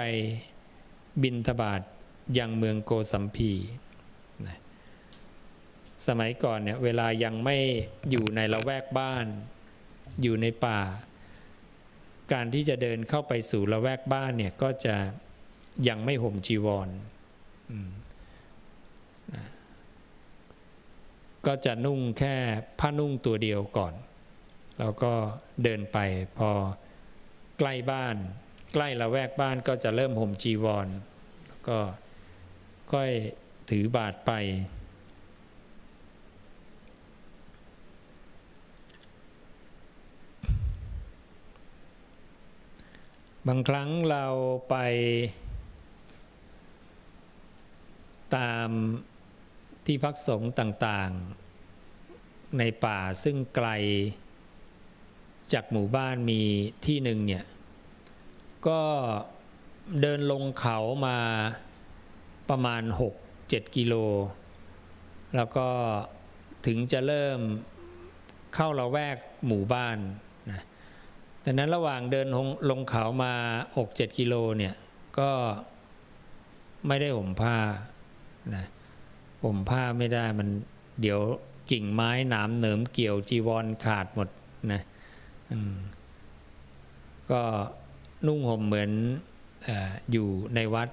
[1.22, 1.82] บินทบาท
[2.38, 3.52] ยังเมืองโกสัมพี
[4.46, 4.58] นะ
[6.06, 7.56] สมัยก่อนเนี่ยเวลายังไม่
[8.10, 9.26] อยู่ในละแวกบ้าน
[10.22, 10.80] อยู่ในป่า
[12.32, 14.96] การที่จะเดินเข้าไปสู่ละแวกบ้านเนี่ยก็จะ
[15.88, 16.88] ยังไม่ห่มจีวร
[19.34, 19.44] นะ
[21.46, 22.36] ก็จะนุ่งแค่
[22.80, 23.94] ผ้านุ่งตัวเดียวก่อน
[24.80, 25.12] แล้วก็
[25.62, 25.98] เดินไป
[26.38, 26.50] พอ
[27.58, 28.16] ใกล้บ้าน
[28.72, 30.88] ใกล้ละแวกบ้านก็จะเริ่มห่มจีวร
[31.68, 31.78] ก็
[32.92, 33.10] ค่อย
[33.70, 34.32] ถือบาทไป
[43.46, 44.24] บางครั้งเรา
[44.70, 44.76] ไป
[48.36, 48.70] ตาม
[49.86, 53.68] ที่พักสงฆ์ต่างๆ ในป่าซึ่งไกล
[55.52, 56.40] จากหมู่บ้านมี
[56.86, 57.44] ที่หนึ่งเนี่ย
[58.68, 58.80] ก็
[60.00, 61.18] เดินลงเขามา
[62.50, 62.82] ประมาณ
[63.28, 63.94] 6-7 กิโล
[65.36, 65.68] แล้วก็
[66.66, 67.40] ถึงจะเริ่ม
[68.54, 69.98] เข้าเราแวกหมู่บ้าน
[70.50, 70.62] นะ
[71.42, 72.26] แต่นั้นระหว่างเดิน
[72.70, 73.34] ลงเขามา
[73.74, 74.74] 6-7 กิโลเนี่ย
[75.18, 75.30] ก็
[76.86, 77.56] ไม่ได้ห่มผ้า
[78.54, 78.64] นะ
[79.46, 80.48] ห่มผ้าไม่ได้มัน
[81.00, 81.20] เดี๋ยว
[81.70, 84.28] กิ่งไม้หนามเหนิมเกี่ยวจีวรขาดหมด
[84.72, 84.80] นะ
[87.30, 87.40] ก็
[88.26, 88.90] นุ่งห่มเหมือน
[89.68, 89.70] อ
[90.12, 90.88] อยู่ในวัด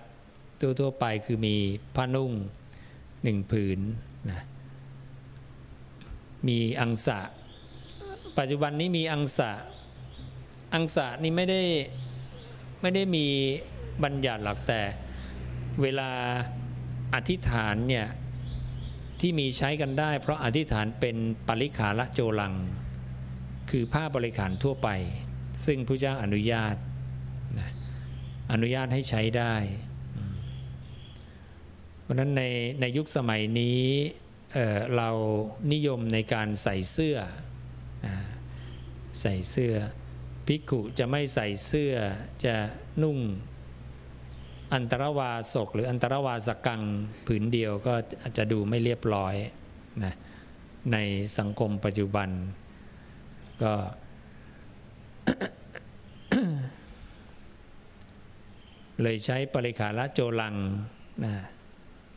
[0.80, 1.56] ทั่วๆไปคือมี
[1.96, 2.32] ผ้านุ่ง
[3.24, 3.80] หนึ่งผืน
[4.32, 4.42] นะ
[6.48, 7.20] มีอังสะ
[8.38, 9.52] ปัจจุบันนี้มีอังสะ
[10.74, 11.62] อังสะนี่ไม่ได้
[12.82, 13.26] ไม่ได้มี
[14.04, 14.82] บัญญัติหรอกแต่
[15.82, 16.10] เวลา
[17.14, 18.08] อธิษฐานเนี่ย
[19.26, 22.54] ที่มีใช้กันได้ เพราะอธิษฐานเป็นปริขาละโจลัง
[23.70, 24.90] คือผ้าบริขารทั่วไป
[25.66, 26.76] ซึ่งพระเจ้าอนุญาต
[27.60, 27.70] นะ
[28.52, 29.56] อนุญาตให้ใช้ได้
[32.02, 32.44] เพราะนั้นใน
[32.82, 33.82] ในยุคสมัยนี้
[34.54, 35.10] เเรา
[35.74, 37.18] นิยมในการใส่เสื้อ
[39.22, 39.76] ใส่เสื้อ
[40.48, 41.94] ภิกขุจะไม่ใส่เสื้อ
[42.46, 42.56] จะ
[43.04, 43.18] นุ่ง
[44.74, 46.82] อันตรวาสกหรืออันตรวาสกัง
[47.28, 49.36] ผืนเดียวก็อาจจะดูไม่เรียบร้อย
[50.04, 50.14] นะ
[50.92, 50.98] ใน
[51.40, 52.30] สังคมปัจจุบัน
[53.64, 53.74] ก็
[59.02, 60.56] เลยใช้ปริขาละโจลัง
[61.26, 61.34] นะ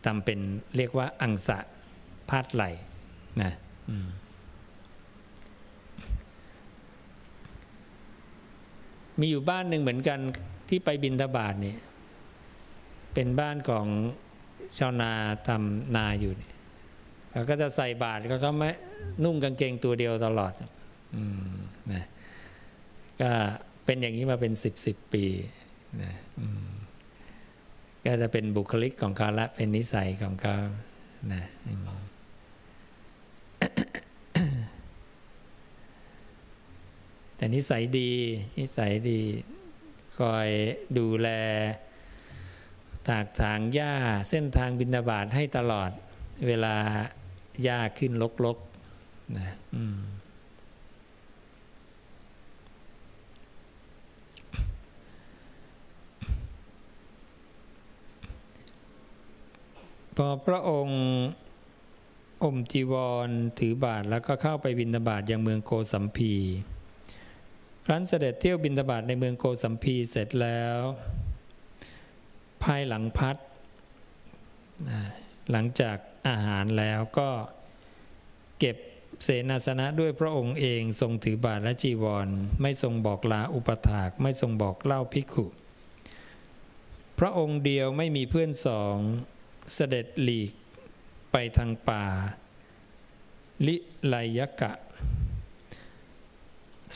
[0.04, 0.38] ทำเป็น
[0.76, 1.58] เรียกว่าอังสะ
[2.30, 2.64] พาดไหล
[3.42, 3.52] นะ
[9.20, 10.18] มีอยู่บ้านหนึ่งเหมือนกัน
[10.68, 11.78] ที่ไปบินทบาทเนี่ย
[13.16, 13.86] เป็นบ้านของ
[14.78, 15.12] ชาวนา
[15.48, 16.52] ทำนาอยู่เนี่ย
[17.50, 18.70] ก็จะใส่บาตรก็ไม่
[19.24, 20.52] นุ่งกางเกงตัวเดียวตลอด
[21.14, 21.18] อ
[21.92, 22.04] นะ
[23.20, 23.30] ก็
[23.84, 25.24] เป็นอย่างนี้มาเป็นสิบสิบปี
[26.02, 26.12] นะ
[28.04, 30.56] ก็จะเป็นบุคลิกของเขาละเป็นนิสัยของเขา
[31.32, 31.42] นะ
[37.36, 38.10] แต่นิสัยดี
[38.58, 39.20] นิสัยดี
[40.18, 40.48] คอย
[40.98, 41.28] ดูแล
[43.08, 43.94] ถากถางหญ้า
[44.28, 45.90] เส้นทางบินาบาตให้ตลอด
[46.46, 46.74] เวลา
[47.62, 48.12] หญ้าขึ้น
[48.44, 49.54] ลกๆนะ
[60.16, 61.00] พอพระองค์
[62.44, 62.94] อมจีว
[63.26, 66.32] รถือบาทแล้วก็เข้าไปบินทบาทยังเมืองโกสัมพี
[67.84, 70.78] ครั้นเสด็จเที่ยวบินทบาทในเมืองโกสัมพีเสร็จแล้ว
[72.66, 73.36] ภายหลังพัด
[75.50, 75.96] หลังจาก
[76.28, 77.30] อาหารแล้วก็
[78.58, 78.76] เก็บ
[79.24, 82.28] เสนาสนะด้วยพระองค์เองทรงถือบาทและจีวร
[82.62, 85.46] ไม่ทรงบอกลาอุปถาก ไม่ทรงบอกเล่าพิขุ
[87.18, 88.96] พระองค์เดียวไม่มีเพื่อนสอง
[89.74, 90.52] เสด็จหลีก
[91.32, 92.04] ไปทางป่า
[93.66, 93.76] ลิ
[94.06, 94.72] ไลยกะ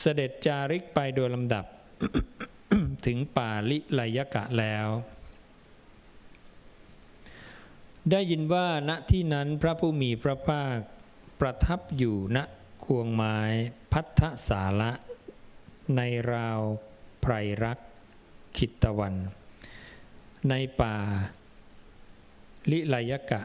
[0.01, 1.65] เสด็จจาริกไปโดยลำดับ
[3.05, 4.87] ถึงป่าลิไลยกะแล้ว
[8.09, 10.77] ได้ยินว่าณที่นั้นพระผู้มีพระภาค
[11.39, 12.37] ประทับอยู่ณ
[12.83, 13.37] ควงไม้
[13.91, 14.91] พัทธสาระ
[15.95, 16.01] ใน
[16.33, 16.59] ราว
[17.21, 17.33] ไพร
[17.63, 17.79] รัก
[18.57, 19.15] ขิตวัน
[20.49, 20.95] ในป่า
[22.71, 23.41] ลิไลยกะ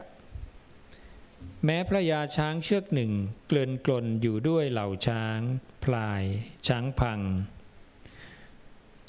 [1.65, 3.11] แม้พระยาช้างเชือกหนึ่ง
[3.47, 5.39] เกลื่อนกลนอยู่ด้วยเหล่าช้าง
[5.83, 6.23] พลาย
[6.67, 7.21] ช้างพัง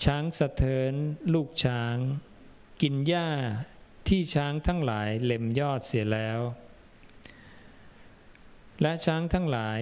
[0.05, 0.95] ช้างสะเทิน
[1.35, 1.97] ลูกช้าง
[2.83, 3.29] กินหญ้า
[4.09, 6.41] ที่ช้างทั้งหลายเล็มยอดเสียแล้ว
[8.83, 9.81] และช้างทั้งหลาย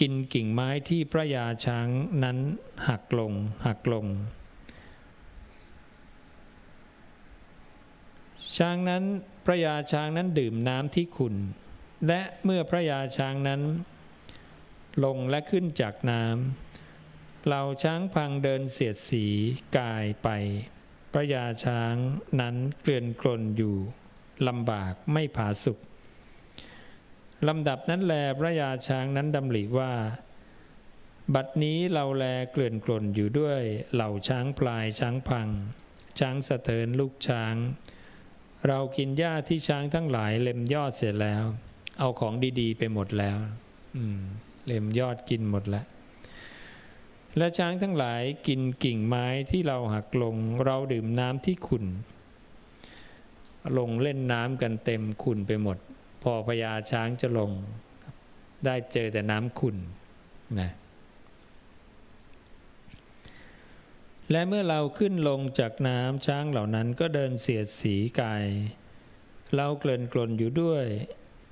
[0.00, 1.88] กินกิ่งไม้ที่พระยาช้าง
[2.24, 2.38] นั้น
[2.88, 3.32] หักลง
[3.66, 4.06] หักลง
[8.56, 9.04] ช้างนั้น
[9.44, 11.34] พระยาช้างนั้นดื่มน้ำที่ขุน
[12.06, 13.62] และเมื่อพระยาช้างนั้น
[15.04, 19.26] ลงและขึ้นจากน้ำเราช้างพังเดินเสียดสี
[19.78, 20.28] กายไป
[21.12, 21.94] พระยาช้าง
[22.40, 23.74] นั้นเกลื่อนกลนอยู่
[24.48, 25.78] ลำบากไม่ผาสุก
[27.48, 29.92] ลำดับนั้นแลพระยาช้างนั้นดำริว่า
[31.34, 33.60] บัดนี้เราแลเกลื่อนกลนอยู่ด้วย
[33.94, 35.48] เหล่าช้างพลายช้างพัง
[36.18, 37.54] ช้างสะเทินลูกช้าง
[38.68, 41.44] เรากินหญ้าที่ช้างทั้งหลายเล็มยอดเสร็จแล้ว
[41.98, 43.38] เอาของดีๆ ไปหมดแล้ว
[44.66, 45.86] เล็มยอดกินหมดแล้ว
[47.36, 51.84] และช้างทั้งหลายกินกิ่งไม้ที่เราหักลง เราดื่มน้ำที่ขุ่น
[53.78, 55.78] ลงเล่นน้ำกันเต็มขุ่นไปหมด
[56.22, 57.50] พอพญาช้างจะลง
[58.64, 59.76] ได้เจอแต่น้ำขุ่น
[60.60, 60.70] นะ
[64.30, 68.44] และเมื่อเราขึ้นลงจากน้ำช้างเหล่านั้นก็เดินเสียดสีกาย
[69.54, 70.84] เราเกลื่อนกลนอยู่ด้วย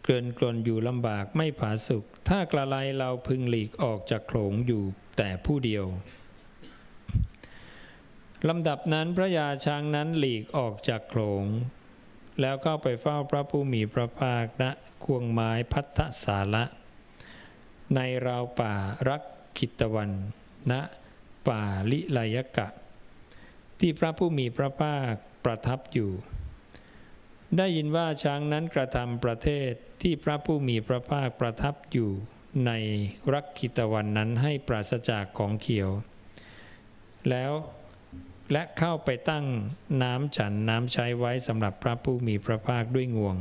[0.02, 4.84] เกลื่อนกลนอยู่ลำบากไม่ผาสุกถ้ากระไรเราพึงหลีกออกจากโขลงอยู่
[5.16, 5.84] แต่ผู้เดียว
[8.48, 11.44] ลำดับนั้นพระยาช้างนั้นหลีกออกจากโขลง
[12.40, 14.70] แล้วก็ไปเฝ้าพระผู้มีพระภาคณะ
[15.04, 16.64] ควงไม้พัทธสาระ
[17.94, 18.74] ในราวป่า
[19.08, 19.22] รัก
[19.58, 20.10] ขิตวัน
[20.70, 20.72] ณ
[21.48, 22.68] ป่าลิลายกะ
[23.80, 25.12] ที่พระผู้มีพระภาค
[25.44, 26.10] ประทับอยู่
[27.56, 29.70] ได้ยินว่าช้างนั้นกระทำประเทศ
[30.02, 32.10] ที่พระผู้มีพระภาคประทับอยู่
[32.66, 32.72] ใน
[33.32, 35.90] รักขิตวันนั้นให้ปราศจากของเขียว
[37.30, 37.52] แล้ว
[38.52, 39.44] และเข้าไปตั้ง
[40.02, 43.36] น้ำฉันน้ำใช้ไว้สำหรับพระผู้มีพระภาคด้วยงวง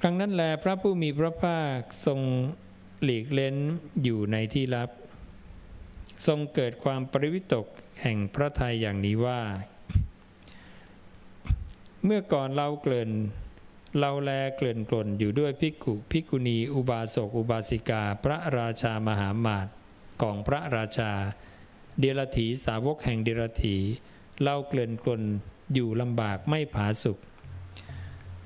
[0.00, 2.20] ครั้งนั้นแลพระผู้มีพระภาคทรง
[3.02, 3.56] หลีกเล้น
[4.02, 4.90] อยู่ในที่ลับ
[6.26, 7.66] ทรงเกิดความปริวิตก
[8.02, 9.40] แห่งพระทัยอย่างนี้ว่า
[12.04, 13.10] เมื่อก่อนเราเกลื่น
[13.98, 19.66] เราแลเกลื่อนกล่นอยู่ด้วยพิกุพิกุณี อุบาสก อุบาสิกา พระราชามหามาต
[20.22, 21.12] ของพระราชา
[21.98, 23.76] เดรถีสาวกแห่งเดรถี
[24.40, 25.22] เล่าเกลื่อนกลน
[25.74, 27.18] อยู่ลำบากไม่ผาสุก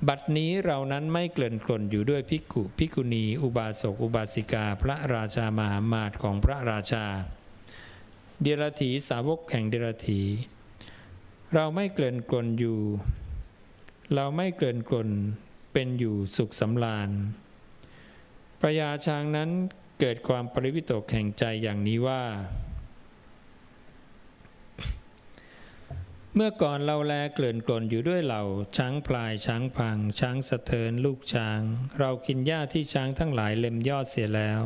[0.08, 7.06] บัดนี้เรานั้นไม่เกลื่อนกลนอยู่ด้วยพิกุพิกุณี อุบาสก อุบาสิกา พระราชามหามาตของพระราชา
[8.42, 10.20] เดรถีสาวกแห่งเดรถี
[11.54, 12.78] เราไม่เกลื่อนกลนอยู่
[14.14, 15.11] เราไม่เกลื่อนกลน
[15.73, 17.11] เป็นอยู่สุขสำราญ
[18.61, 19.51] พระยาช้างนั้น
[20.01, 22.23] เกิดความปริวิตกแห่งใจอย่างนี้ว่า
[26.35, 28.42] เมื่อก่อนเราแลเกลื่อนกลนอยู่ด้วยเหล่า
[28.77, 31.61] ช้างพลายช้างพัง ช้างสะเทินลูกช้าง
[32.01, 34.61] เรากินหญ้าที่ช้างทั้งหลายเล็มยอดเสียแล้ว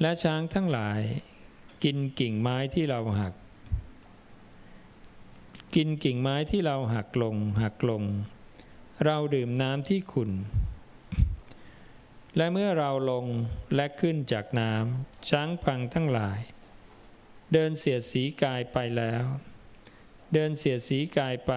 [0.00, 1.00] และช้างทั้งหลาย
[1.84, 3.34] กินกิ่งไม้ที่เราหัก
[5.74, 8.02] กินกิ่งไม้ที่เราหักลงหักลง
[9.04, 10.30] เราดื่มน้ำที่ขุ่น
[12.36, 13.26] และเมื่อเราลง
[13.74, 16.40] และขึ้นจากน้ำช้างพังทั้งหลาย
[17.52, 19.24] เดินเสียดสีกายไปแล้ว
[20.32, 21.52] เดินเสียสีกายไป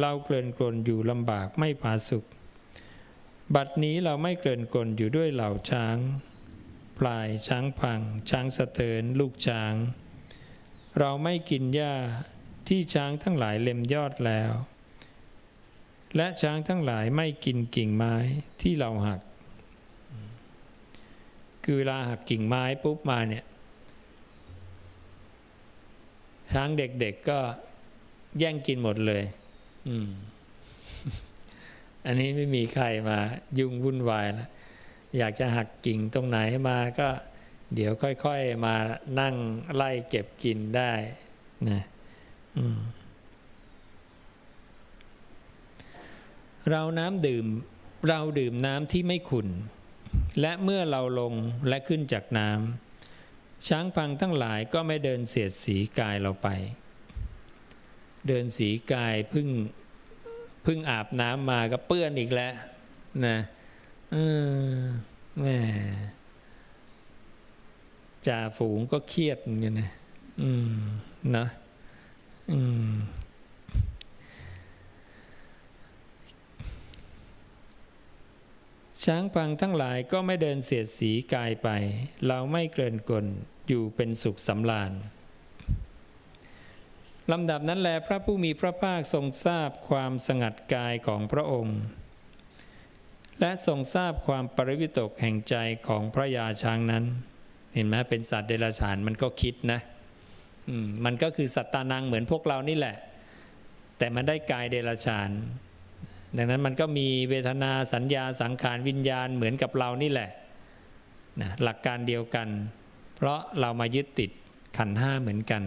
[0.00, 2.24] เราเกลื่อนกลนอยู่ลำบากไม่ผาสุข
[3.54, 5.96] บัดนี้เราไม่เกลื่อนกลนอยู่ด้วยเหล่าช้าง
[6.98, 9.74] ปลายช้างพัง ช้างสะเตินลูกช้าง
[10.98, 11.94] เราไม่กินหญ้า
[12.68, 14.52] ที่ช้างทั้งหลายเล็มยอดแล้ว
[16.16, 18.14] และช้างทั้งหลายไม่กินกิ่งไม้
[18.62, 19.20] ที่เราหัก
[21.64, 23.44] คือเวลาหักกิ่งไม้ปุ๊บมาเนี่ย
[26.52, 27.38] ช้างเด็กๆก็
[28.38, 29.24] แย่งกินหมดเลย
[29.88, 30.10] อืม
[32.06, 33.18] อันนี้ไม่มีใครมา
[33.58, 34.48] ยุ่งวุ่นวายแล้ว
[35.18, 37.08] อยากจะหักกิ่งตรงไหนมาก็
[37.74, 38.74] เดี๋ยวค่อย ๆมา
[39.20, 39.34] นั่ง
[39.74, 40.92] ไล่เก็บกินได้
[41.68, 41.82] นะ
[46.70, 47.46] เราน้ำดื่ม
[48.08, 49.48] เราดื่มน้ำที่ไม่ขุน
[50.40, 51.34] และเมื่อเราลง
[51.68, 56.48] และขึ้นจากน้ำช้างพังทั้งหลายก็ไม่เดินเสียดสีกายเราไป
[58.28, 59.48] เดินสีกายพึ่ง
[60.66, 62.54] พึ่งอาบน้ำมาก็เปื้อนอีกแล้ว
[63.26, 63.36] นะ
[64.12, 64.16] เอ
[64.70, 64.76] อ
[65.40, 65.58] แม่
[68.26, 69.90] จ่าฝูงก็เครียดอย่างนี้นะ
[70.42, 70.78] อืม
[71.36, 71.46] นะ
[79.04, 81.68] ช้างพังทั้งหลายก็ไม่เดินเสียดสีกายไป
[82.26, 83.26] เราไม่เกินกล
[83.68, 84.92] อยู่เป็นสุขสำราญ
[87.32, 91.78] ลำดับนั้นแลพระผู้มีพระภาคทรงทราบความสงัดกายของพระองค์
[93.40, 95.54] และทรงทราบความปริวิตกแห่งใจ
[95.86, 97.04] ของพระยาช้างนั้น
[97.74, 99.80] เห็นไหมเป็นสัตว์เดรัจฉานมันก็คิดนะ
[101.04, 102.96] มันก็คือสัตตานังเหมือนพวกเรานี่แหละ
[103.98, 105.30] แต่มันได้กายเดรัจฉาน
[106.36, 110.30] ดังนั้นมันก็มีเวทนาสัญญาสังขารวิญญาณเหมือนกับเรานี่แหละ
[111.40, 112.48] นะหลักการเดียวกัน
[113.16, 114.30] เพราะเรามายึดติด
[114.78, 115.62] ขันห้าเหมือนกัน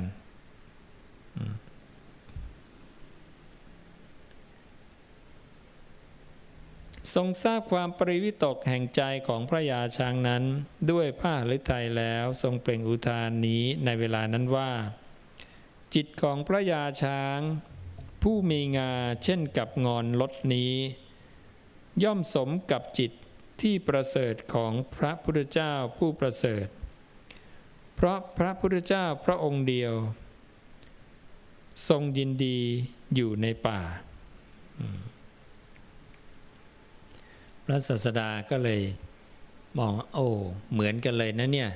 [7.14, 10.44] ทรงทราบความปริวิตกแห่งใจของพระยาช้างนั้น
[10.92, 14.72] ด้วยผ้าฤทัยแล้วทรงเปล่งอุทานนี้ในเวลานั้นว่า
[15.96, 17.40] จิตของพระยาช้าง
[18.22, 18.92] ผู้มีงา
[19.24, 20.74] เช่นกับงอนลดนี้
[22.04, 23.12] ย่อมสมกับจิต
[23.62, 26.68] ที่ประเสริฐของพระพุทธเจ้าผู้ประเสริฐ
[27.96, 29.94] เพราะพระพุทธเจ้าพระองค์เดียว
[31.90, 32.60] ทรงยินดี
[33.16, 33.82] อยู่ในป่า
[37.72, 38.82] ระศาสดาก็เลย
[39.78, 40.28] มองโอ้
[40.74, 41.70] เหมือนกันเลยนะเนี่ย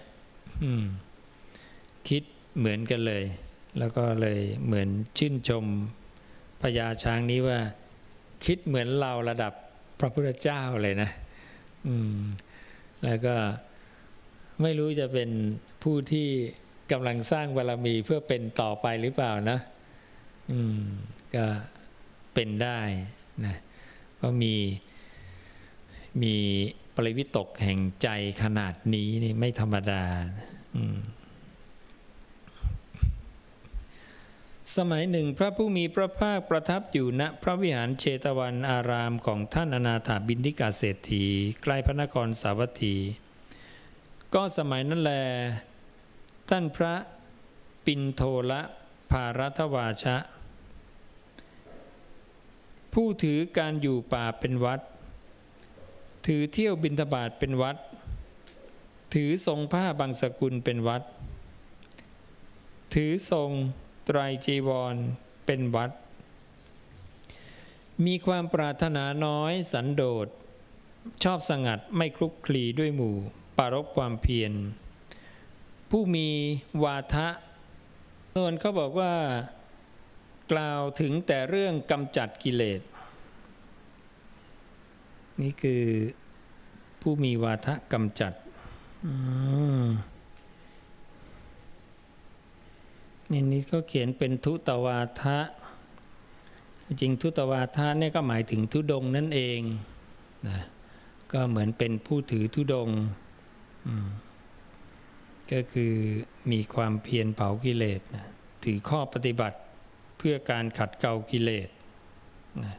[2.09, 2.23] คิด
[2.57, 3.23] เหมือนกันเลย
[3.79, 5.65] แล้วก็เลยเหมือนชื่นชม
[6.61, 7.59] พญาช้างนี้ว่า
[8.45, 9.53] คิดเหมือนเราระดับ
[9.99, 11.09] พระพุทธเจ้าเลยนะ
[13.03, 13.35] แล้วก็
[14.61, 15.29] ไม่รู้จะเป็น
[15.83, 16.27] ผู้ที่
[16.91, 19.59] กำลังสร้างบารมีเพื่อเป็นต่อไปหรือเปล่านะ
[21.35, 21.45] ก็
[22.33, 22.79] เป็นได้
[23.45, 23.55] นะ
[24.15, 24.55] เพราะมี
[26.23, 26.37] มี
[26.95, 28.07] ปริวิตกแห่งใจ
[28.43, 30.03] ขนาดนี้นี่ไม่ธรรมดา
[34.77, 41.25] สมัยหนึ่งพระผู้มีพระภาคประทับอยู่ณพระวิหารเชตวันอารามของท่านอนาถาบินทิกาเศรษฐี
[41.61, 42.95] ใกล้พระนครสาวัตถี
[44.33, 45.13] ก็สมัยนั้นแล
[46.49, 46.93] ท่านพระ
[47.85, 48.61] ปินโทละ
[49.11, 50.17] ภารัตวาชะ
[52.93, 54.79] ผู้ถือการอยู่ป่าเป็นวัด
[56.25, 57.77] ถือเที่ยวบินทบาทเป็นวัด
[59.13, 61.01] ถือทรงผ้าบางสกุลเป็นวัด
[62.93, 63.51] ถือทรง
[64.05, 64.95] ไตรจีวร
[65.45, 65.91] เป็นวัด
[68.05, 70.27] มีความปรารถนาน้อยสันโดษ
[71.23, 73.15] ชอบสงัดไม่คลุกคลีด้วยหมู่
[73.57, 74.53] ปารบความเพียร
[75.89, 76.29] ผู้มี
[76.83, 77.27] วาทะ
[78.35, 79.13] ส่วนเขาบอกว่า
[80.51, 82.81] กล่าวถึงแต่เรื่องกำจัดกิเลส
[85.41, 85.83] นี่คือ
[87.01, 88.33] ผู้มีวาทะกำจัด
[93.31, 95.37] นี่นี่ก็เขียนเป็นทุตวาทะ
[97.01, 99.61] จริงทุตวาทะนี่ก็หมายถึงทุดงนั่นเอง
[100.47, 100.59] นะ
[101.31, 102.89] ก็เหมือนเป็นผู้ถือทุดง
[105.51, 105.93] ก็คือ
[106.51, 108.25] มีความเพียรเผากิเลสนะ
[108.63, 109.57] ถือข้อปฏิบัติ
[110.17, 111.69] เพื่อการขัดเกลากิเลส
[112.63, 112.75] นะ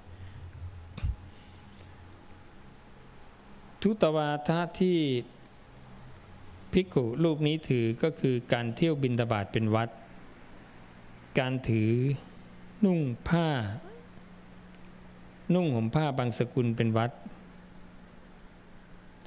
[3.89, 4.99] ทุตวาทะที่
[6.73, 9.89] ภิกขุรูปนี้ถือก็คือการเที่ยวบินตบาทเป็นวัด
[11.39, 11.93] การถือ
[12.85, 13.49] นุ่งผ้า
[15.55, 17.11] นุ่งห่มผ้าบางสกุลเป็นวัด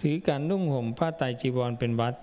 [0.02, 2.16] ถือการนุ่งห่มผ้าไตจีวรเป็นวัด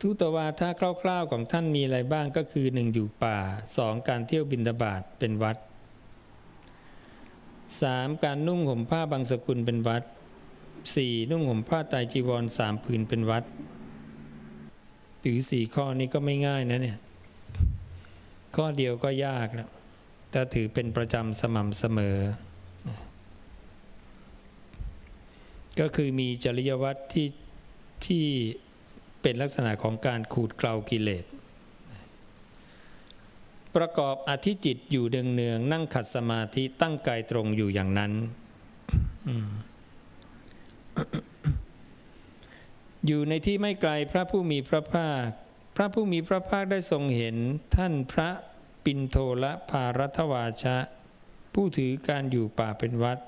[0.00, 0.68] ทุตวาทะ
[1.02, 3.36] คร่าวๆของท่านมีอะไรบ้างก็คือหนึ่งอยู่ป่า
[3.76, 5.56] สองการเที่ยวบินตบาทเป็นวัด
[7.82, 10.02] สามการนุ่งห่มผ้าบางสกุลเป็นวัด
[10.94, 13.44] สี่นุ่งห่มผ้าไตจีวรสามผืนเป็นวัด
[15.24, 16.98] ถือสี่ข้อนี้ก็ไม่ง่ายนะเนี่ย
[18.56, 19.68] ข้อเดียวก็ยากแล้ว
[20.32, 22.16] ถ้าถือเป็นประจำสม่ำเสมอ
[25.80, 27.28] ก็คือมีจริยวัตรที่
[28.06, 28.24] ที่
[29.22, 31.24] เป็นลักษณะของการขูดเกลากิเลส
[33.78, 38.12] ประกอบอธิจิตอยู่เดืองเนืองนั่งขัดสมาธิตั้งกายตรงอยู่อย่างนั้น
[43.06, 45.26] อยู่ในที่ไม่ไกลพระผู้มีพระภาค
[45.76, 47.36] พระผู้มีพระภาคได้ทรงเห็น
[47.76, 48.30] ท่านพระ
[48.84, 50.76] ปินโทละภารัตวาชะ
[51.54, 53.18] ผู้ถือการอยู่ป่าเป็นวัด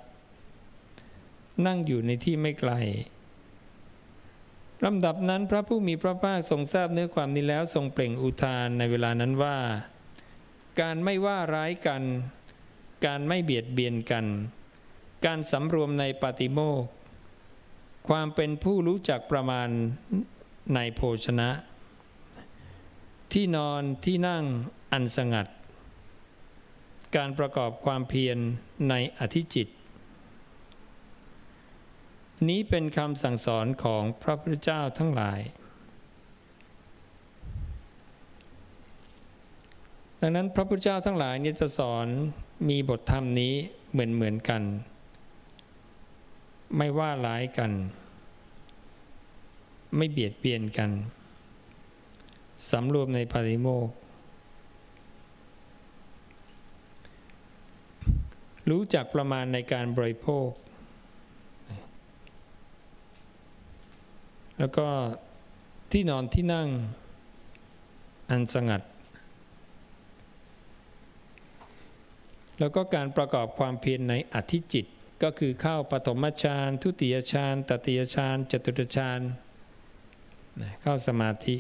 [1.67, 2.73] นั่งอยู่ในที่ไม่ไกล
[4.85, 9.57] ลำดับนั้นพระผู้มีพระภาคทรงทราบเนื้อความนี้แล้วทรงเปล่งอุทานในเวลานั้นว่า
[10.81, 12.03] การไม่ว่าร้ายกัน
[13.07, 14.27] การไม่เบียดเบียนกัน
[15.27, 16.85] การสำรวมในปฏิโมก
[18.09, 19.69] ความเป็นผู้รู้จักประมาณ
[20.75, 21.51] ในโภชนะ
[23.33, 24.45] ที่นอนที่นั่ง
[24.93, 25.47] อันสงัด
[27.17, 28.39] การประกอบความเพียร
[28.89, 29.69] ในอธิจิต
[32.49, 35.41] นี้เป็นคำสั่งสอนของพระพุทธเจ้าทั้งหลาย
[40.23, 42.07] ดังนั้นพระพุทธเจ้าทั้งหลายนี่จะสอน
[42.69, 43.55] มีบทธรรมนี้
[43.93, 44.63] เหมือนเหมือนกัน
[46.77, 47.73] ไม่ว่าร้ายกัน
[49.97, 50.91] ไม่เบียดเบียนกัน
[52.71, 53.89] สำรวมในปาริโมก
[58.71, 60.49] รู้จักประมาณในการบริโภค
[64.59, 64.87] แล้วก็
[65.93, 66.69] ที่นอนที่นั่ง
[68.31, 68.83] อันสงัด
[72.61, 74.87] แล้วก็การประกอบความเพียรในอธิจิต
[75.23, 79.21] ก็คือเข้าปฐมฌานทุติยฌานตติยฌานจตุตฌาน
[80.83, 81.57] เข้าสมาธิ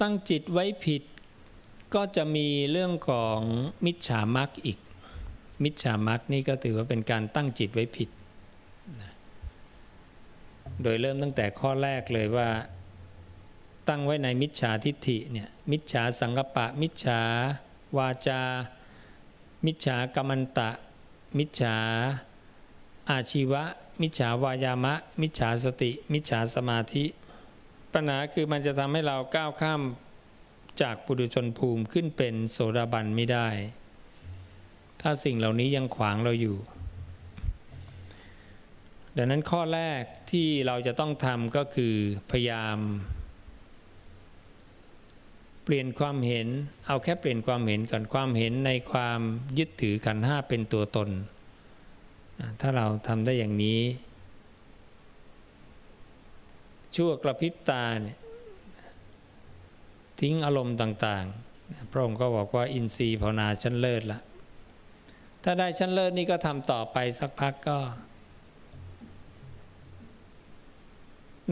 [0.00, 1.02] ตั้งจิตไว้ผิด
[1.94, 3.38] ก็จะมีเรื่องของ
[3.86, 4.78] มิจฉามักอีก
[5.64, 8.10] มิจฉามักนี่ก็ถือว่าเป็นการตั้งจิตไว้ผิด
[10.82, 12.48] โดยเริ่มตั้งแต่ข้อแรกเลยว่า
[13.88, 17.20] ตั้งไว้ในมิจฉาทิฏฐิเนี่ยมิจฉาสังกปะ มิจฉา
[17.98, 18.42] วาจา
[19.66, 20.70] มิจฉากรรมันตะ
[21.38, 21.76] มิจฉา
[23.10, 23.64] อาชีวะ
[24.00, 27.04] มิจฉาวายามะ มิจฉาสติ มิจฉาสมาธิ
[27.92, 29.82] ปัญหาคือมันจะทำให้เราก้าวข้าม
[30.80, 33.48] จากปุถุชนภูมิขึ้นเป็นโสดาบันไม่ได้
[35.00, 36.56] ถ้าสิ่งเหล่านี้ยังขวางเราอยู่
[39.16, 41.94] ดังนั้นข้อแรกที่เราจะต้องทำก็คือ
[42.30, 42.78] พยายาม
[45.64, 46.48] เปลี่ยนความเห็น
[46.86, 49.20] เอาแค่เปลี่ยนความเห็นก่อนความเห็นในความ
[49.58, 51.08] ยึดถือขันห้าเป็นตัวตน
[52.60, 53.80] ถ้าเราทำได้อย่างนี้
[56.96, 58.16] ชั่วกระพริบตาเนี่ย
[60.20, 64.20] ทิ้งอารมณ์ต่างๆ พระองค์ก็บอกว่าอินทรีย์ภาวนาชั้นเลิศละ
[65.44, 67.78] ถ้าได้ชั้นเลิศนี่ก็ทำต่อไปสักพักก็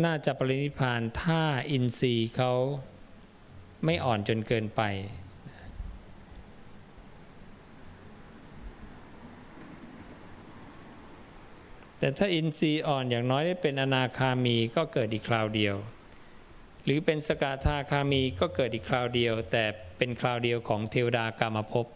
[0.05, 2.53] น่าจะปรินิพานถ้าอินทรีย์เขา
[3.85, 4.83] ไม่อ่อนจนเกินไป
[11.99, 15.77] แต่ถ้าอินทรีย์อ่อนอย่างน้อยได้เป็นอนาคามีก็เกิดอีกคราวเดียว
[16.85, 19.65] หรือเป็นสกาธาคามีก็เกิดอีกคราวเดียว แต่
[19.99, 21.87] เป็นคราวเดียวของเทวดากรรมภพ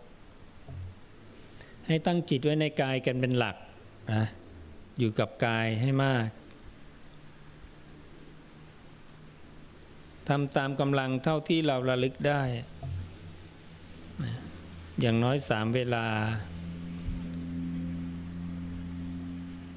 [1.87, 3.57] ให้ตั้งจิตไว้ในกายกันเป็นหลัก
[4.13, 4.25] นะ
[4.99, 6.27] อยู่กับกายให้มาก
[10.29, 12.43] ทำตามกำลังเท่าที่เราระลึกได้
[15.01, 16.07] อย่างน้อยสามเวลา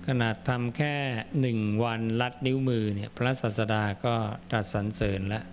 [0.08, 0.96] ขนาดทำแค่
[1.42, 4.16] หนึ่งวันลัดนิ้วมือเนี่ยพระศาสดาก็
[4.50, 5.46] ตรัสสรรเสริญแล้ว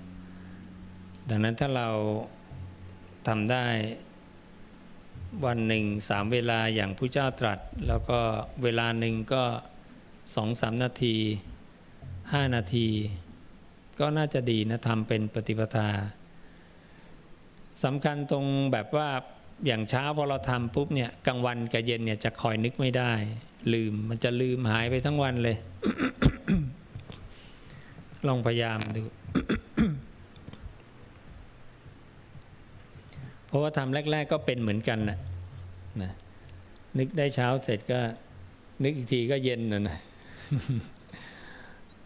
[1.28, 1.88] ดังนั้นถ้าเรา
[3.28, 3.66] ทำได้
[5.44, 8.20] วันหนึ่งสามเวลาอย่างผู้เจ้าตรัส แล้วก็
[8.62, 9.44] เวลาหนึ่งก็
[10.34, 11.16] สองสามนาที
[12.32, 12.88] ห้านาที
[14.00, 15.88] ก็น่าจะดีนะทำเป็นปฏิปทา
[17.84, 19.08] สำคัญตรงแบบว่า
[19.66, 23.12] อย่างเช้าพอเราทำปุ๊บเนี่ยกลางวันกับเย็นเนี่ยจะคอยนึกไม่ได้
[23.74, 25.56] ลืมมันจะลืมหายไปทั้งวันเลย
[28.26, 29.02] ลองพยายามดู
[33.46, 35.18] เพราะว่าทำแรก ๆ ก็เป็นเหมือนกันนะ
[36.02, 36.12] นะ
[36.98, 38.00] นึกได้เช้าเสร็จก็
[38.82, 39.98] นึกอีกทีก็เย็นนะนะ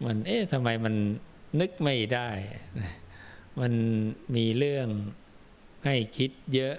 [0.05, 0.95] มันเอ๊ะทำไมมัน
[1.59, 2.29] นึกไม่ได้
[3.59, 3.73] มัน
[4.35, 4.87] มีเรื่อง
[5.85, 6.77] ให้คิดเยอะ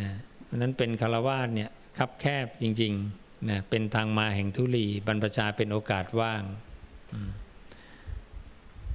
[0.00, 0.10] นะ
[0.56, 6.42] นั้นเป็นคารวาสเนี่ยคับแคบจริงๆนะเป็นทางมาแห่งทุลีบรรพชาเป็นโอกาสว่าง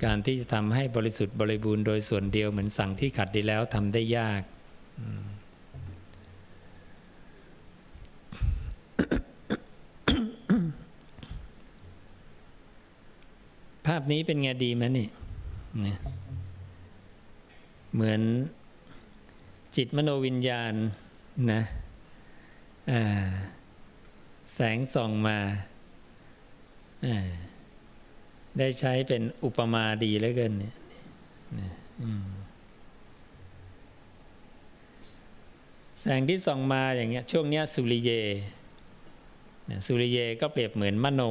[0.04, 15.08] การที่จะทำให้บริสุทธิ์บริบูรณ์โดยส่วนเดียวเหมือนสั่งที่ขัดดีแล้วทำได้ยากภาพนี้เป็นไงดีไหมนี่
[15.86, 15.98] นะ
[17.94, 18.22] เหมือน
[19.76, 20.74] จิตมโนวิญญาณ
[21.52, 21.62] นะ
[24.54, 25.38] แสงส่องมา
[28.60, 30.74] ได้ใช้เป็นอุปมาดีเหลือเกินเนี่ย
[36.02, 38.12] แสงที่ส่องมาอย่างเงี้ยช่วงเนี้ยสุริเย
[39.86, 41.22] สุริเยก็เปรียบเหมือนมโน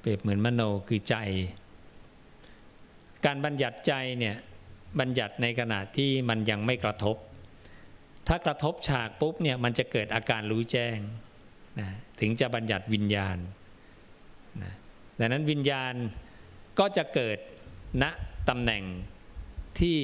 [0.00, 1.16] เปรียบเหมือนมโนคือใจ
[3.24, 4.36] การบัญญัติใจเนี่ย
[5.00, 7.16] บัญญัติในขณะที่มันยังไม่กระทบ
[8.28, 10.98] ถ้ากระทบฉากปุ๊บเนี่ยมันจะเกิดอาการรู้แจ้ง
[11.80, 11.88] นะ
[12.20, 13.38] ถึงจะบัญญัติวิญญาณ
[14.62, 14.72] นะ
[15.18, 15.94] ดังนั้นวิญญาณ
[16.78, 17.38] ก็จะเกิด
[18.02, 18.04] ณ
[18.48, 18.84] ตำแหน่ง
[19.80, 19.98] ที่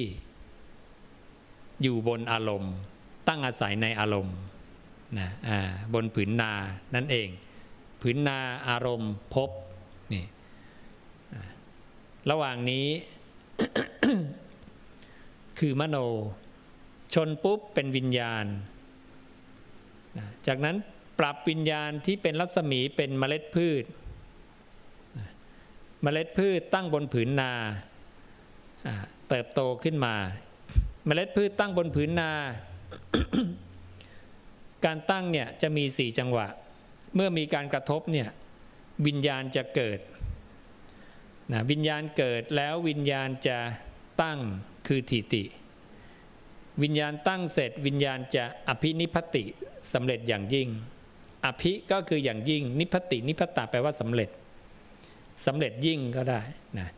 [1.81, 2.75] อยู่บนอารมณ์
[3.27, 4.37] ตั้งอาศัยในอารมณ์
[5.19, 5.29] นะ
[5.93, 6.51] บนผืนนา
[6.95, 7.27] นั่นเอง
[8.01, 9.49] ผืนนาอารมณ์พบ
[10.13, 10.25] นี่
[12.29, 12.87] ระหว่างนี้
[15.59, 15.97] คือมโน
[17.13, 18.45] ชนปุ๊บเป็นวิญญาณ
[20.47, 20.75] จากนั้น
[21.19, 23.83] ปรับวิญญาณที่เป็นรัศมีเป็นเมล็ดพืช
[26.03, 27.51] เมล็ดพืชตั้งบนผืนนา
[29.29, 30.15] เติบโตขึ้นมา
[31.05, 32.31] เมล็ดพืชตั้งบนผืนนา
[34.85, 36.47] การตั้งเนี่ยจะมีสี่จังหวะ
[37.15, 38.29] เมื่อมีการกระทบเนี่ย
[39.07, 39.99] วิญญาณจะเกิด
[41.53, 43.57] นะวิญญาณเกิดแล้ววิญญาณจะ
[44.21, 44.39] ตั้ง
[44.87, 45.43] คือทิติ
[46.83, 49.43] วิญญาณตั้งเสร็จวิญญาณจะอภินิพติ
[49.93, 50.69] สำเร็จอย่างยิ่ง
[51.45, 54.29] อภิก็คืออย่างยิ่งนิพตินิพตาแปลว่าสำเร็จ
[55.45, 56.41] สำเร็จยิ่งก็ได้
[56.79, 56.89] นะ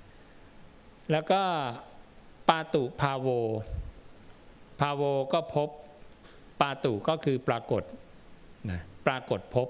[1.11, 1.41] แล้วก็
[2.49, 3.27] ปาตุภาโว
[4.79, 5.03] ภาโว
[5.33, 5.69] ก็พบ
[6.61, 7.83] ปาตุก็คือปรากฏ
[8.69, 9.67] นะปรากฏพบ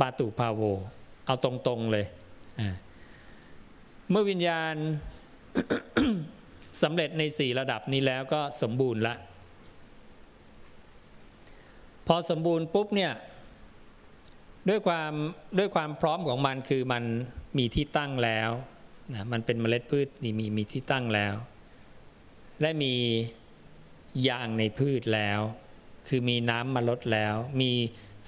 [0.00, 0.60] ปาตุภาโว
[1.26, 2.06] เอาตรงๆเลย
[4.10, 4.74] เมื่อวิญญาณ
[6.82, 9.14] สำเร็จในสี่ระดับนี้แล้วก็สมบูรณ์ละ
[12.06, 13.12] พอสมบูรณ์ปุ๊บเนี่ย
[14.68, 15.12] ด้วยความ
[15.58, 17.04] ด้วยความพร้อมของมันคือมัน
[17.58, 18.50] มีที่ตั้งแล้ว
[19.12, 21.34] นะมันเป็นเมล็ดพืชนี่มีมีที่ตั้งแล้ว
[22.60, 22.94] และมี
[24.28, 25.40] ยางในพืชแล้ว
[26.08, 27.72] คือมีน้ำมาลดแล้ว มี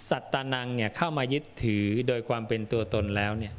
[0.09, 3.55] สัตตานังเนี่ยเข้ามายึดถือโดยความเป็นตัวตนแล้วเนี่ย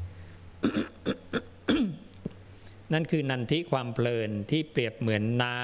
[2.94, 5.62] นั่นคือนันทิความเพลินที่เปรียบเหมือนน้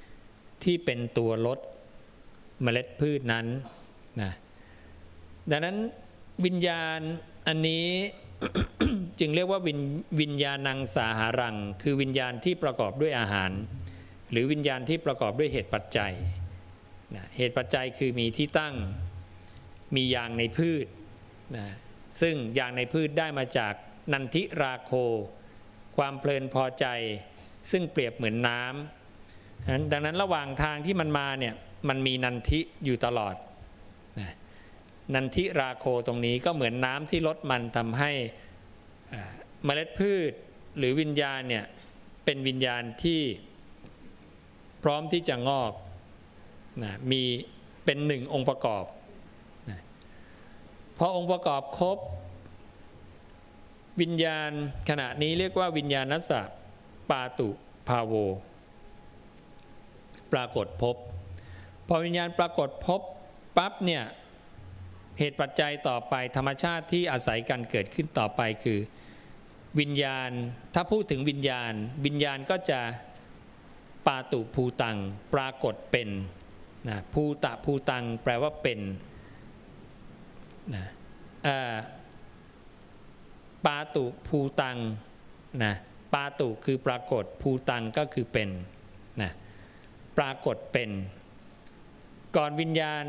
[0.00, 1.58] ำที่เป็นตัวลด
[2.62, 3.46] เมล็ดพืชนั้น
[4.22, 4.32] นะ
[5.50, 5.76] ดังนั้น
[6.44, 7.00] วิญญาณ
[7.46, 7.86] อันนี้
[9.20, 9.74] จึงเรียกว่าวิ
[10.20, 13.50] วญญาณังสาหารัง คือวิญญาณที่ประกอบด้วยอาหาร
[14.30, 16.12] หรือวิญญาณที่ประกอบด้วยเหตุปัจจัย
[17.14, 18.74] นะเหตุปัจจัยคือมีที่ตั้ง
[19.96, 20.86] มียางในพืช
[21.56, 21.66] นะ
[22.20, 23.74] ซึ่งยางในพืชได้มาจาก
[24.12, 24.92] นันทิราโค
[25.96, 26.86] ความเพลินพอใจ
[27.70, 31.54] ซึ่งเปรียบเหมือนน้ำดังนั้นระหว่างทางที่มันมาเนี่ย
[31.88, 33.34] มันมีนันทิอยู่ตลอด
[34.20, 34.32] นะ
[35.14, 38.12] นันทิราโคตรงนี้ก็เหมือนน้ำที่ลดมันทำให้
[39.64, 40.32] เมล็ดพืช
[40.78, 41.64] หรือวิญญาณเนี่ย
[42.24, 43.20] เป็นวิญญาณที่
[44.82, 45.72] พร้อมที่จะงอก
[46.84, 47.22] นะมี
[47.84, 48.84] เป็นหนึ่งองค์ประกอบ
[50.98, 51.98] พอองค์ประกอบครบ
[54.00, 54.50] วิญญาณ
[54.88, 56.42] ขณะนี้เรียกว่าวิญญาณนัสสะ
[57.10, 57.48] ปาตุ
[57.88, 58.12] ภาโว
[60.32, 60.96] ปรากฏพบ
[61.88, 63.00] พอวิญญาณปรากฏพบ
[63.56, 64.04] ปั๊บเนี่ย
[65.18, 68.78] เหตุปัจจัยต่อไปธรรมชาติที่อาศัยกันเกิดขึ้นต่อไปคือ
[69.80, 70.30] วิญญาณ
[70.74, 71.72] ถ้าพูดถึงวิญญาณ
[72.06, 72.80] วิญญาณก็จะ
[74.06, 74.96] ปาตุภูตัง
[75.34, 76.08] ปรากฏเป็น
[76.88, 78.78] นะภูตะภูตัง แปลว่าเป็น
[80.74, 80.84] นะ
[83.66, 84.78] ปาตุภูตัง
[85.64, 85.74] นะ
[86.14, 88.48] ปาตุคือปรากฏภูตังก็คือเป็น
[89.22, 89.30] นะ
[90.18, 90.90] ปรากฏเป็น
[92.36, 93.04] ก่อนวิญญาณ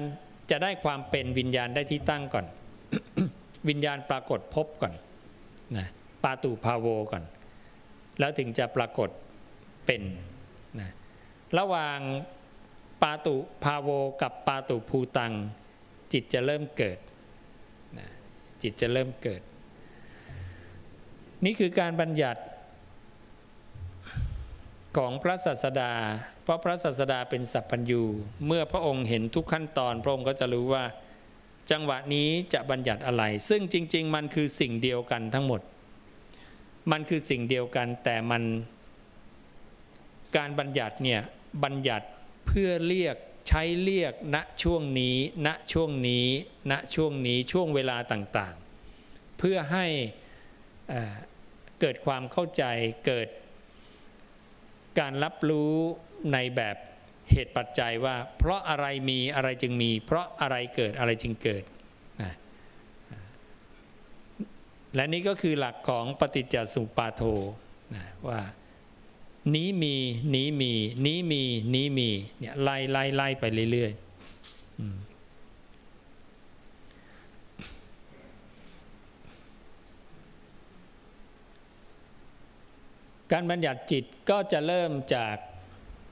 [0.51, 2.45] จะได้ความเป็นวิญญาณได้ที่ตั้งก่อน
[3.69, 4.93] วิญญาณปรากฏพบก่อน
[5.77, 5.87] นะ
[6.23, 7.23] ปาตุภาโวก่อน
[8.19, 9.09] แล้วถึงจะปรากฏ
[9.85, 10.01] เป็น
[10.79, 10.89] นะ
[11.57, 11.99] ระหว่าง
[13.01, 13.89] ปาตุภาโว
[14.21, 15.33] กับปาตุภูตัง
[16.13, 16.97] จิตจะเริ่มเกิด
[18.65, 19.41] จิตจะเริ่มเกิด
[21.45, 22.41] นี่คือการบัญญัติ
[24.97, 25.91] ของพระศาสดา
[26.43, 28.03] เพราะพระศาสดาเป็นสัพพัญญู
[28.45, 30.83] เมื่อพระองค์เห็นทุกขั้นตอน พระองค์ก็จะรู้ว่า
[31.71, 35.61] จังหวะนี้จะบัญญัติอะไร ซึ่งจริง ๆ มันคือสิ่งเดียวกันทั้งหมด
[36.91, 38.43] มันคือสิ่งเดียวกันแต่มัน
[40.37, 41.21] การบัญญัติเนี่ย
[41.63, 42.05] บัญญัติ
[42.47, 45.17] เพื่อเรียก ใช้เรียกณช่วงนี้
[45.47, 46.27] ณช่วงนี้
[46.71, 49.85] ณช่วงนี้ช่วงเวลาต่างๆ เพื่อให้
[51.79, 52.63] เกิดความเข้าใจ
[53.05, 53.27] เกิด
[54.99, 55.73] การรับรู้
[56.33, 56.77] ในแบบ
[57.31, 61.63] เหตุปัจจัยว่า เพราะอะไรมีอะไรจึงมี เพราะอะไรเกิดอะไรจึงเกิด
[62.21, 62.33] นะ
[64.95, 67.21] และนี่ก็คือหลักของปฏิจจสุปาโท
[67.95, 68.41] นะว่า
[69.53, 69.95] นี้มี
[70.35, 70.71] นี้มี
[71.05, 71.43] นี้มี
[71.73, 74.05] นี้มีเนี่ยไล่ไล่ไล่ไปเรื่อยๆ
[83.31, 85.35] การบัญญัติจิตก็จะเริ่มจาก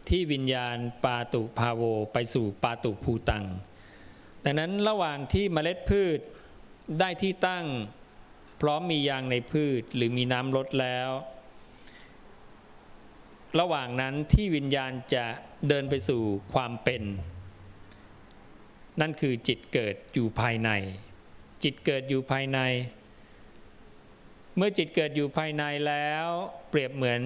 [0.10, 3.46] ที่วิญญาณปาตุภาโว ไปสู่ปาตุภูตัง
[4.44, 6.20] ดังนั้นระหว่างที่เมล็ดพืช
[7.00, 7.66] ได้ที่ตั้ง
[8.62, 11.10] พร้อมมียางในพืชหรือมีน้ำลดแล้ว
[13.60, 15.26] ระหว่างนั้นที่วิญญาณจะ
[15.70, 16.22] เดินไปสู่
[16.54, 17.02] ความเป็น
[19.02, 20.70] นั่นคือจิตเกิดอยู่ภายใน
[21.64, 22.60] จิตเกิดอยู่ภายใน
[24.58, 26.28] เมื่อจิตเกิดอยู่ภายในแล้ว
[26.70, 27.22] เปรียบเหมือน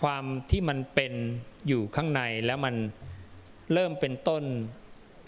[0.00, 1.12] ความที่มันเป็น
[1.68, 2.76] อยู่ข้างในแล้วมัน
[3.72, 4.44] เริ่มเป็นต้น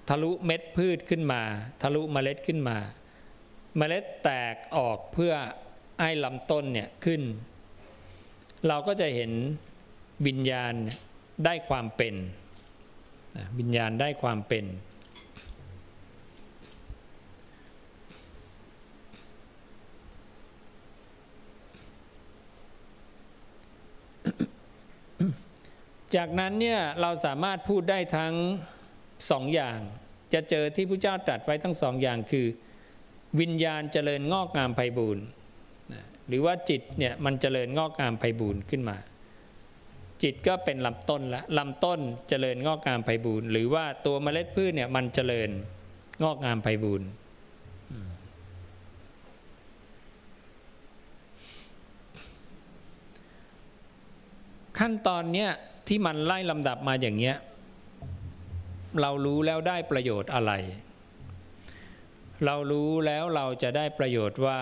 [0.08, 1.42] ทะลุเม็ดพืชขึ้นมา
[1.82, 2.76] ทะลุเมล็ดขึ้นมา
[3.76, 5.32] เมล็ดแตกออกเพื่อ
[6.02, 7.22] ให้ลำต้นเนี่ยขึ้น
[8.66, 9.32] เราก็จะเห็น
[10.26, 10.74] วิญญาณ
[11.44, 12.14] ได้ความเป็น
[13.58, 14.64] วิญญาณได้ความเป็น
[26.16, 28.34] จากนั้นเนี่ยเราสามารถพูดได้ทั้ง
[29.30, 29.78] สองอย่าง
[30.34, 32.46] จะเจอที่พระเจ้าตรัสไว้ทั้งสองอย่างคือ
[33.40, 35.24] วิญญาณเจริญงอกงามไพบูรณ์
[36.28, 38.96] หรือว่าจิตเนี่ยมันเจริญงอกงามไพบูรณ์ขึ้นมา
[40.24, 45.50] จิตก็เป็นลำต้นละลำต้นเจริญงอกงามไพบูรณ์หรือว่าตัวเมล็ดพืชเนี่ยมันเจริญ
[46.22, 47.08] งอกงามไพบูรณ์
[54.78, 55.50] ขั้นตอนเนี้ย
[55.88, 57.36] ที่มันไล่ลำดับมาอย่างเงี้ย
[59.00, 60.52] เรารู้แล้วได้ประโยชน์อะไร
[62.44, 64.60] เรารู้แล้วเราจะได้ประโยชน์ว่า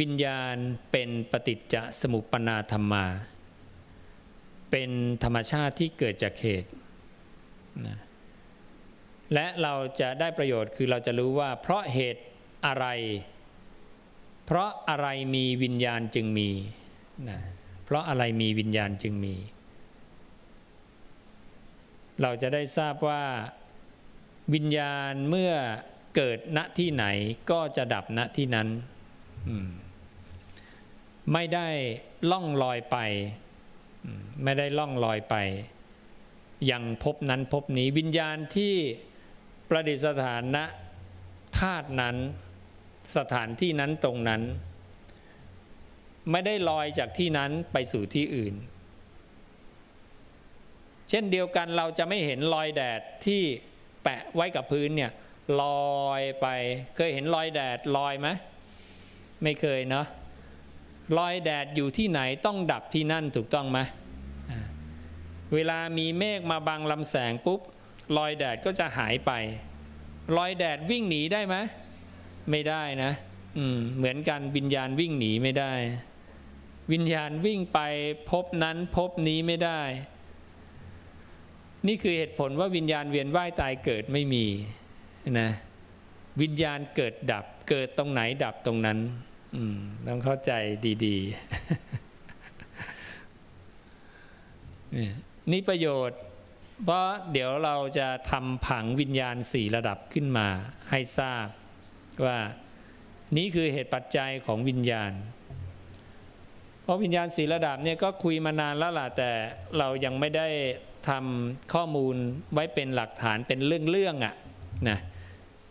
[0.00, 0.56] วิญญาณ
[0.92, 3.06] เป็นปฏิจจสมุปปนาธรรมา
[4.70, 4.90] เป็น
[5.24, 6.70] ธรรมชาติที่เกิดจากเหตุ
[7.86, 7.98] นะ
[9.34, 12.22] และเราจะได้ประโยชน์คือเราจะรู้ว่า เพราะเหตุ
[12.66, 12.86] อะไร
[14.46, 16.50] เพราะอะไรมีวิญญาณจึงมี
[17.28, 17.38] นะ
[17.84, 19.34] เพราะอะไรมีวิญญาณจึงมี
[22.22, 23.24] เราจะได้ทราบว่า
[24.54, 25.52] วิญญาณเมื่อ
[26.16, 27.04] เกิดณที่ไหน
[27.50, 28.68] ก็จะดับณที่นั้น
[31.32, 31.68] ไม่ได้
[32.30, 32.96] ล่องลอยไป
[34.42, 35.34] ไม่ได้ล่องลอยไป
[36.70, 38.74] ยังพบนั้นพบนี้วิญญาณที่
[39.68, 40.58] ประดิษฐานณ
[41.58, 42.16] ธาตุนั้น
[43.16, 44.42] สถานที่นั้นตรงนั้น
[46.30, 48.54] ไม่ได้ลอยจากที่นั้นไปสู่ที่อื่น
[51.10, 53.42] เช่นเดียวกันเราจะไม่เห็นรอยแดดที่
[54.02, 55.12] แปะไว้กับพื้นเนี่ย
[55.62, 55.64] ล
[56.06, 56.46] อยไป
[56.96, 58.28] เคยเห็นรอยแดดลอยไหม
[59.42, 60.06] ไม่เคยเนาะ
[61.18, 63.78] รอยแดดอยู่ที่ไหนต้องดับที่นั่นถูกต้องไหม
[65.54, 67.60] เวลามีเมฆมาบังลำแสงปุ๊บ
[68.16, 69.32] รอยแดดก็จะหายไป
[70.36, 71.56] รอยแดดวิ่งหนีได้ไหม
[72.50, 73.12] ไม่ได้นะ
[73.58, 75.72] อืมเหมือนกันวิญญาณวิ่งหนีไม่ได้
[76.92, 77.80] วิญญาณวิ่งไป
[78.30, 79.80] พบนั้นพบนี้ไม่ได้
[81.86, 84.44] นี่คือเหตุผลว่าวิญญาณเวียนว่ายตายเกิดไม่มี
[85.40, 85.50] นะ
[86.42, 88.98] วิญญาณเกิดดับ เกิดตรงไหนดับตรงนั้น
[90.06, 90.52] ต้องเข้าใจ
[91.04, 91.24] ดีๆ
[95.52, 96.18] นี่ประโยชน์
[96.84, 100.48] เพราะเดี๋ยวเราจะทำผังวิญญาณสี่ระดับขึ้นมา
[100.90, 101.46] ให้ทราบ
[102.24, 102.38] ว่า
[103.36, 105.12] นี้คือเหตุปัจจัยของวิญญาณ
[106.82, 109.30] เพราะวิญญาณสี่ระดับเนี่ยก็คุยมานานแล้วล่ะแต่
[109.78, 110.48] เรายังไม่ได้
[111.08, 112.16] ทำข้อมูล
[112.54, 114.34] ไว้เป็นหลักฐานเป็นเรื่องๆอะ่ะ
[114.88, 114.98] นะ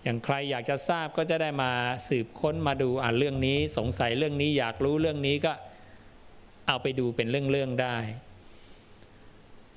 [0.03, 1.71] อย่างใครอยากจะทราบก็จะได้มา
[2.09, 5.53] สืบค้นมาดูอ่านเรื่องนี้ สงสัยเรื่องนี้อยากรู้เรื่องนี้ก็
[6.67, 7.97] เอาไปดูเป็นเรื่องๆได้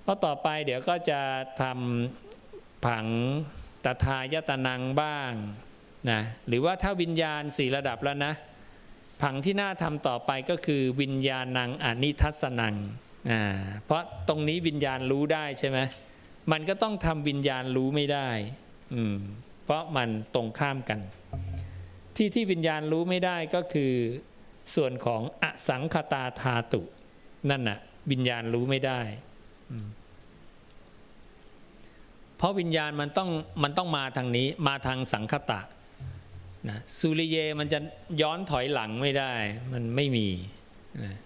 [0.02, 1.20] เพราะต่อไปเดี๋ยวก็จะ
[1.62, 3.06] ทำผัง
[3.84, 5.32] ตถายตนังบ้าง
[6.10, 8.32] นะหรือว่าถ้าวิญญาณสี่ระดับแล้วนะ
[9.22, 12.74] ผังที่น่าทำต่อไปก็คือวิญญาณังอนิทัศนัง
[13.30, 13.42] อ่า
[13.84, 15.78] เพราะตรงนี้วิญญาณรู้ได้ใช่ไหม
[16.52, 18.28] มันก็ต้องทำวิญญาณรู้ไม่ได้
[18.94, 19.18] อืม
[19.64, 21.00] เพราะมันตรงข้ามกัน
[22.16, 23.92] ที่ที่วิญญาณรู้ไม่ได้ก็คือ
[24.74, 26.82] ส่วนของอสังคตาธาตุ
[27.50, 27.78] นั่นน่ะ
[28.10, 29.00] วิญญาณรู้ไม่ได้
[32.36, 33.30] เพราะวิญญาณมันต้อง
[33.62, 35.60] มันต้องมาทางนี้มาทางสังคตะ
[36.68, 37.78] นะสุริเยมันจะ
[38.20, 39.32] ย้อนถอยหลังไม่ได้
[39.72, 40.28] มันไม่มี
[41.04, 41.16] นะ